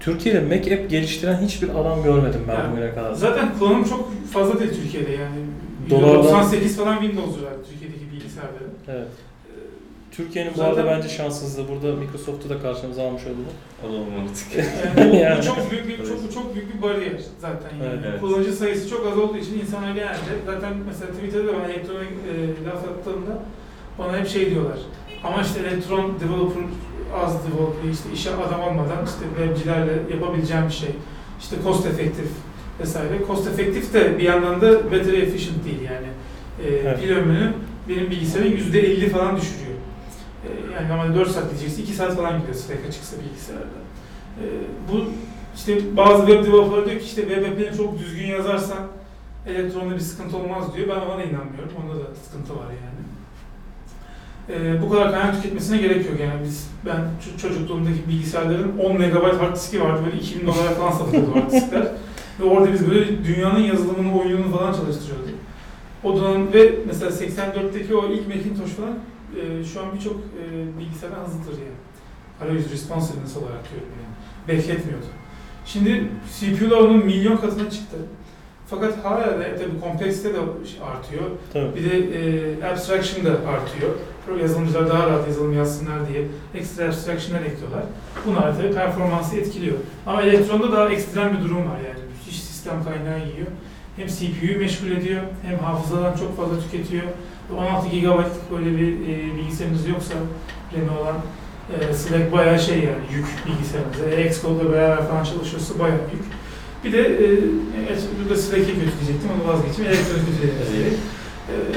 [0.00, 3.12] Türkiye'de Mac app geliştiren hiçbir adam görmedim ben Yani bugüne kadar.
[3.12, 5.36] Zaten kullanım çok fazla değil Türkiye'de yani.
[5.90, 8.72] Dolardan- 98 falan Windows var Türkiye'deki bilgisayarların.
[8.88, 9.08] Evet.
[10.12, 11.68] Türkiye'nin bu arada bence şanssızlığı.
[11.68, 13.36] Burada Microsoft'u da karşımıza almış oldu.
[13.88, 14.46] Olalım artık.
[14.96, 15.38] Yani bu, Yani.
[15.38, 17.76] bu çok büyük bir çok çok büyük bir bariyer zaten.
[17.78, 17.88] Yani.
[17.92, 18.20] Evet, evet.
[18.20, 22.84] Kullanıcı sayısı çok az olduğu için insanlar genelde zaten mesela Twitter'da ben elektronik e, laf
[22.84, 23.38] attığımda
[23.98, 24.78] bana hep şey diyorlar.
[25.24, 26.62] Ama işte elektron developer
[27.24, 30.90] az developer işte işe adam olmadan işte webcilerle yapabileceğim bir şey.
[31.40, 32.26] İşte cost effective
[32.80, 33.26] vesaire.
[33.26, 36.06] Cost effective de bir yandan da battery efficient değil yani.
[36.64, 37.00] E, Evet.
[37.00, 37.52] Pil ömrünü
[37.88, 39.76] benim bilgisayarın %50 falan düşürüyor.
[40.44, 43.78] E, yani normalde 4 saat diyeceksin 2 saat falan gidiyor Slack açıksa bilgisayarda.
[44.40, 44.44] E,
[44.92, 45.04] bu
[45.56, 48.78] işte bazı web developerlar diyor ki işte web app'ini çok düzgün yazarsan
[49.46, 50.88] elektronda bir sıkıntı olmaz diyor.
[50.88, 51.72] Ben ona inanmıyorum.
[51.82, 53.05] Onda da sıkıntı var yani.
[54.48, 56.96] Ee, bu kadar kaynak tüketmesine gerek yok yani biz ben
[57.42, 61.88] çocukluğumdaki bilgisayarların 10 MB hard diski vardı böyle 2000 dolara falan satılıyordu hard diskler
[62.40, 65.28] ve orada biz böyle dünyanın yazılımını oyununu falan çalıştırıyorduk.
[66.04, 68.94] O dönem ve mesela 84'teki o ilk Macintosh falan
[69.40, 70.42] e, şu an birçok e,
[70.78, 71.76] bilgisayardan hızlıdır yani.
[72.40, 74.58] Arayüz responsiveness olarak diyorum yani.
[74.58, 75.06] Bekletmiyordu.
[75.66, 77.96] Şimdi CPU'lar onun milyon katına çıktı.
[78.70, 80.38] Fakat hala da tabii kompleksite de
[80.92, 81.22] artıyor.
[81.52, 81.76] Tabii.
[81.76, 83.90] Bir de e, abstraction da artıyor.
[84.42, 86.22] Yazılımcılar daha rahat yazılım yazsınlar diye
[86.54, 87.82] ekstra abstraction'lar ekliyorlar.
[88.26, 89.76] Bunlar tabii performansı etkiliyor.
[90.06, 92.00] Ama elektronda daha ekstrem bir durum var yani.
[92.18, 93.46] Müthiş sistem kaynağı yiyor.
[93.96, 97.04] Hem CPU'yu meşgul ediyor, hem hafızadan çok fazla tüketiyor.
[97.50, 100.14] Ve 16 GB'lık böyle bir e, bilgisayarınız yoksa
[100.76, 101.16] RAM'i olan
[101.74, 104.20] e, Slack bayağı şey yani yük bilgisayarınıza.
[104.20, 106.24] E, Xcode'la beraber falan çalışıyorsa bayağı yük.
[106.84, 107.28] Bir de e,
[108.74, 109.90] kötü diyecektim onu vazgeçeyim.
[109.92, 110.42] Elektron kötü
[111.54, 111.76] Evet.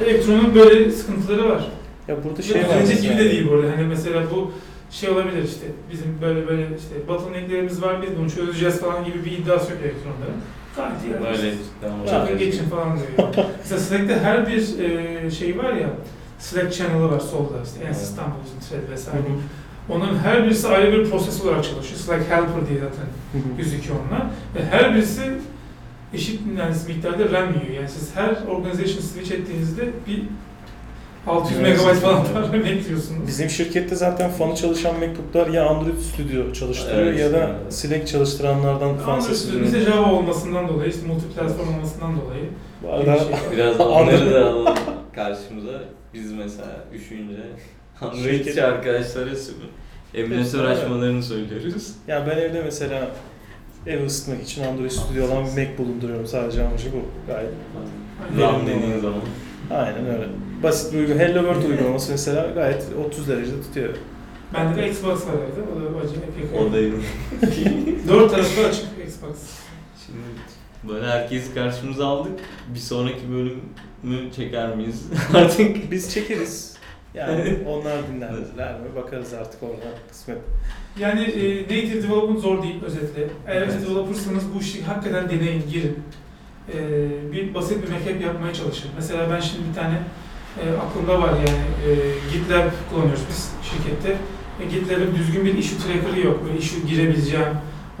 [0.00, 1.68] e, elektronun böyle sıkıntıları var.
[2.08, 2.76] Ya burada Şey şey var.
[2.76, 3.72] Önceki gibi de değil bu arada.
[3.76, 4.52] Hani mesela bu
[4.90, 9.32] şey olabilir işte bizim böyle böyle işte bottlenecklerimiz var biz bunu çözeceğiz falan gibi bir
[9.32, 10.40] iddiası yok elektronların.
[10.76, 12.08] Gayet iyi.
[12.10, 13.28] Çakın geçin falan diyor.
[13.58, 15.90] mesela Slack'te her bir e, şey var ya
[16.38, 17.96] Slack channel'ı var solda işte en Evet.
[17.96, 19.18] İstanbul'un thread Hı vesaire.
[19.18, 19.22] hı.
[19.88, 22.00] Onun her birisi ayrı bir proses olarak çalışıyor.
[22.00, 23.06] Slack helper diye zaten
[23.58, 24.20] gözüküyor onlar.
[24.54, 25.22] Ve her birisi
[26.14, 27.74] eşit yani miktarda RAM yiyor.
[27.76, 30.22] Yani siz her organization switch ettiğinizde bir
[31.26, 31.80] 600 Evet.
[31.86, 33.26] MB falan para bekliyorsunuz.
[33.26, 37.50] Bizim şirkette zaten fanı çalışan MacBook'lar ya Android Studio çalıştırıyor Evet, ya da.
[37.70, 39.84] Slack çalıştıranlardan fan Android bizde duyuyorum.
[39.84, 42.44] Java olmasından dolayı, işte multiplatform olmasından dolayı.
[42.82, 43.28] Bu bir arada şey.
[43.52, 44.74] Biraz onları da alalım
[45.14, 45.80] karşımıza.
[46.14, 47.42] Biz mesela üşüyünce
[48.00, 49.30] Androidçi Şirket- arkadaşlara
[50.14, 50.78] emülatör Evet.
[50.78, 51.92] açmalarını söylüyoruz.
[52.08, 53.08] ya ben evde mesela
[53.86, 57.32] ev ısıtmak için Android Studio olan bir Mac bulunduruyorum sadece amacı bu.
[57.32, 57.50] Gayet.
[58.40, 59.20] RAM dediğin zaman.
[59.70, 60.26] Aynen öyle.
[60.62, 61.20] Basit bir uygulama.
[61.20, 63.94] Hello World uygulaması mesela gayet 30 derecede tutuyor.
[64.54, 65.62] Bende de Xbox var evde.
[65.72, 66.70] O da acayip yakıyor.
[66.70, 66.92] O değil.
[68.08, 69.36] Dört tarafı açık Xbox.
[70.06, 70.18] Şimdi
[70.88, 72.32] böyle herkesi karşımıza aldık.
[72.74, 75.02] Bir sonraki bölümü çeker miyiz?
[75.34, 76.69] Artık Biz çekeriz.
[77.14, 78.86] Yani onlar dinlerler mi?
[78.96, 80.38] Bakarız artık orada kısmet.
[80.98, 83.22] Yani e, native development zor değil özetle.
[83.46, 83.74] Eğer Evet.
[83.86, 85.98] developersanız bu işi hakikaten deneyin, girin.
[86.74, 86.78] E,
[87.32, 88.90] bir basit bir backup yapmaya çalışın.
[88.96, 89.94] Mesela ben şimdi bir tane
[90.62, 91.90] e, aklımda var yani e,
[92.32, 94.16] GitLab kullanıyoruz biz şirkette.
[94.62, 96.40] E, GitLab'ın düzgün bir issue tracker'ı yok.
[96.46, 97.48] Böyle issue girebileceğim,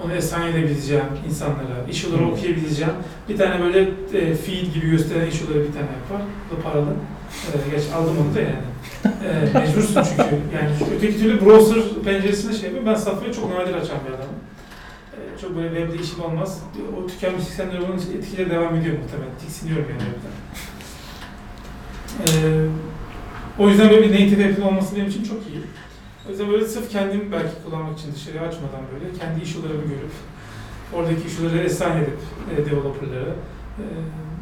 [0.04, 2.32] onu assign edebileceğim insanlara, issue'ları Hmm.
[2.32, 2.92] okuyabileceğim.
[3.28, 3.80] Bir tane böyle
[4.14, 6.22] e, feed gibi gösteren issue'ları bir tane var.
[6.50, 6.90] Bu paralı.
[7.30, 8.69] E, geç aldım onu da yani.
[9.04, 10.22] E, mecbursun çünkü.
[10.54, 12.88] Yani öteki türlü browser penceresinde şey yapıyorum.
[12.88, 14.34] Ben Safra'yı çok nadir açan bir adamım.
[15.12, 16.60] E, çok böyle webde işim olmaz.
[16.98, 19.38] O tükenmiş sistemler onun etkileri devam ediyor muhtemelen.
[19.40, 20.34] Tiksiniyorum yani webden.
[22.26, 22.66] E,
[23.58, 25.62] o yüzden böyle bir native app'in olması benim için çok iyi.
[26.28, 30.12] O yüzden böyle sırf kendim belki kullanmak için dışarıya açmadan böyle kendi issue'larımı görüp
[30.94, 32.18] oradaki issue'ları assign edip
[32.54, 33.30] e, developerlara
[33.78, 33.84] e,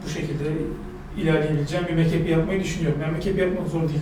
[0.05, 0.45] bu şekilde
[1.17, 3.01] ilerleyebileceğim bir backup yapmayı düşünüyorum.
[3.03, 4.01] Yani backup yapmak zor değil.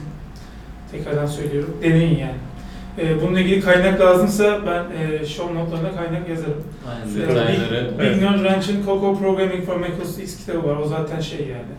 [0.97, 1.77] Tekrardan söylüyorum.
[1.83, 2.35] Deneyin yani.
[2.99, 6.65] E, bununla ilgili kaynak lazımsa ben e, show notlarına kaynak yazarım.
[6.91, 10.77] Aynen, E, Big, Big Nerd Ranch'in Coco Programming for Mac OS X kitabı var.
[10.77, 11.73] O zaten şey yani.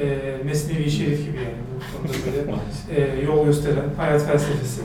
[0.00, 1.62] E, Mesnevi Şerif gibi yani.
[1.74, 4.80] Bu konuda böyle e, yol gösteren hayat felsefesi.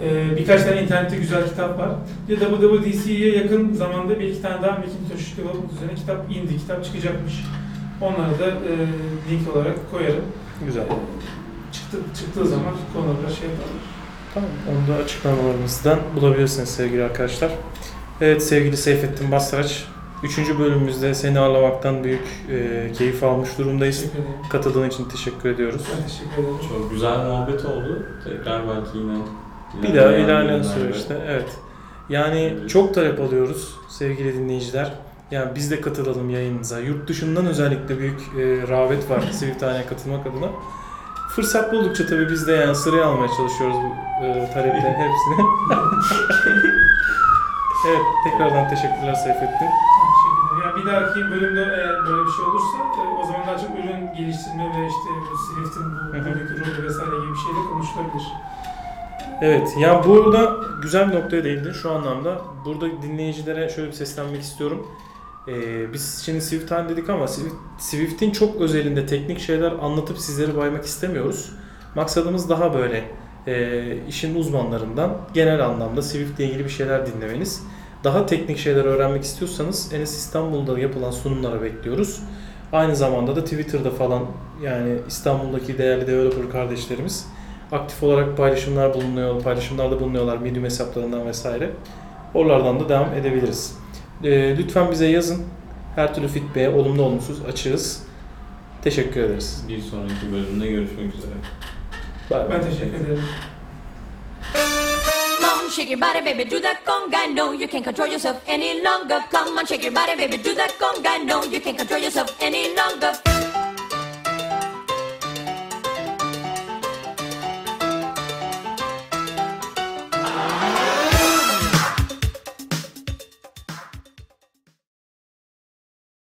[0.00, 1.90] E, birkaç tane internette güzel kitap var.
[2.28, 6.84] Bir de WWDC'ye yakın zamanda bir iki tane daha Macintosh Development üzerine kitap indi, kitap
[6.84, 7.34] çıkacakmış.
[8.00, 8.72] Onları da e,
[9.30, 10.24] link olarak koyarım.
[10.66, 10.84] Güzel.
[11.74, 13.82] Çıktı, çıktığı zaman konuda şey yaparlar.
[14.34, 14.50] Tamam.
[14.70, 17.50] Onu da açıklamalarımızdan bulabilirsiniz sevgili arkadaşlar.
[18.20, 19.84] Evet sevgili Seyfettin Basraç.
[20.22, 23.96] Üçüncü bölümümüzde seni ağırlamaktan büyük e, keyif almış durumdayız.
[23.96, 24.34] Teşekkür ederim.
[24.50, 25.82] Katıldığın için teşekkür ediyoruz.
[25.96, 26.68] Ben teşekkür ederim.
[26.68, 28.06] çok güzel muhabbet oldu.
[28.24, 29.18] Tekrar belki yine
[29.82, 31.48] Bir daha ilerleyen süreçte evet.
[32.08, 34.92] Yani çok talep alıyoruz sevgili dinleyiciler.
[35.30, 36.78] Yani biz de katılalım yayınınıza.
[36.78, 40.48] Yurt dışından özellikle büyük e, rağbet var Sivithane'ye katılmak adına.
[41.36, 45.46] Fırsat buldukça tabii biz de yani sıraya almaya çalışıyoruz bu e, taleplerin hepsini.
[47.88, 49.48] evet tekrardan teşekkürler Seyfettin.
[49.58, 50.62] Teşekkür ederim.
[50.64, 54.14] Yani bir dahaki bölümde eğer böyle bir şey olursa e, o zaman daha çok ürün
[54.16, 58.32] geliştirme ve işte bu Swift'in bu buradaki rolü vesaire gibi bir şeyle konuşulabilir.
[59.40, 62.38] Evet, ya burada güzel bir noktaya değindin şu anlamda.
[62.64, 64.86] Burada dinleyicilere şöyle bir seslenmek istiyorum.
[65.48, 70.84] Ee, biz şimdi Swift dedik ama Swift- Swift'in çok özelinde teknik şeyler anlatıp sizleri baymak
[70.84, 71.52] istemiyoruz.
[71.94, 73.04] Maksadımız daha böyle
[73.46, 77.62] e, işin uzmanlarından genel anlamda Swift ile ilgili bir şeyler dinlemeniz.
[78.04, 82.20] Daha teknik şeyler öğrenmek istiyorsanız Enes İstanbul'da yapılan sunumlara bekliyoruz.
[82.72, 84.22] Aynı zamanda da Twitter'da falan
[84.62, 87.26] yani İstanbul'daki değerli developer kardeşlerimiz
[87.72, 91.70] aktif olarak paylaşımlar bulunuyor, paylaşımlarda bulunuyorlar Medium hesaplarından vesaire.
[92.34, 93.76] Oralardan da devam edebiliriz.
[94.24, 95.46] Ee, lütfen bize yazın.
[95.96, 98.02] Her türlü feedback'e olumlu olumsuz açığız.
[98.84, 99.64] Teşekkür ederiz.
[99.68, 101.32] Bir sonraki bölümde görüşmek üzere.
[102.30, 103.24] Bye Ben teşekkür ederim.
[105.40, 107.18] Come shake your body, baby, do that conga.
[107.34, 109.20] No, you can't control yourself any longer.
[109.32, 111.26] Come on, shake your body, baby, do that conga.
[111.26, 113.43] No, you can't control yourself any longer.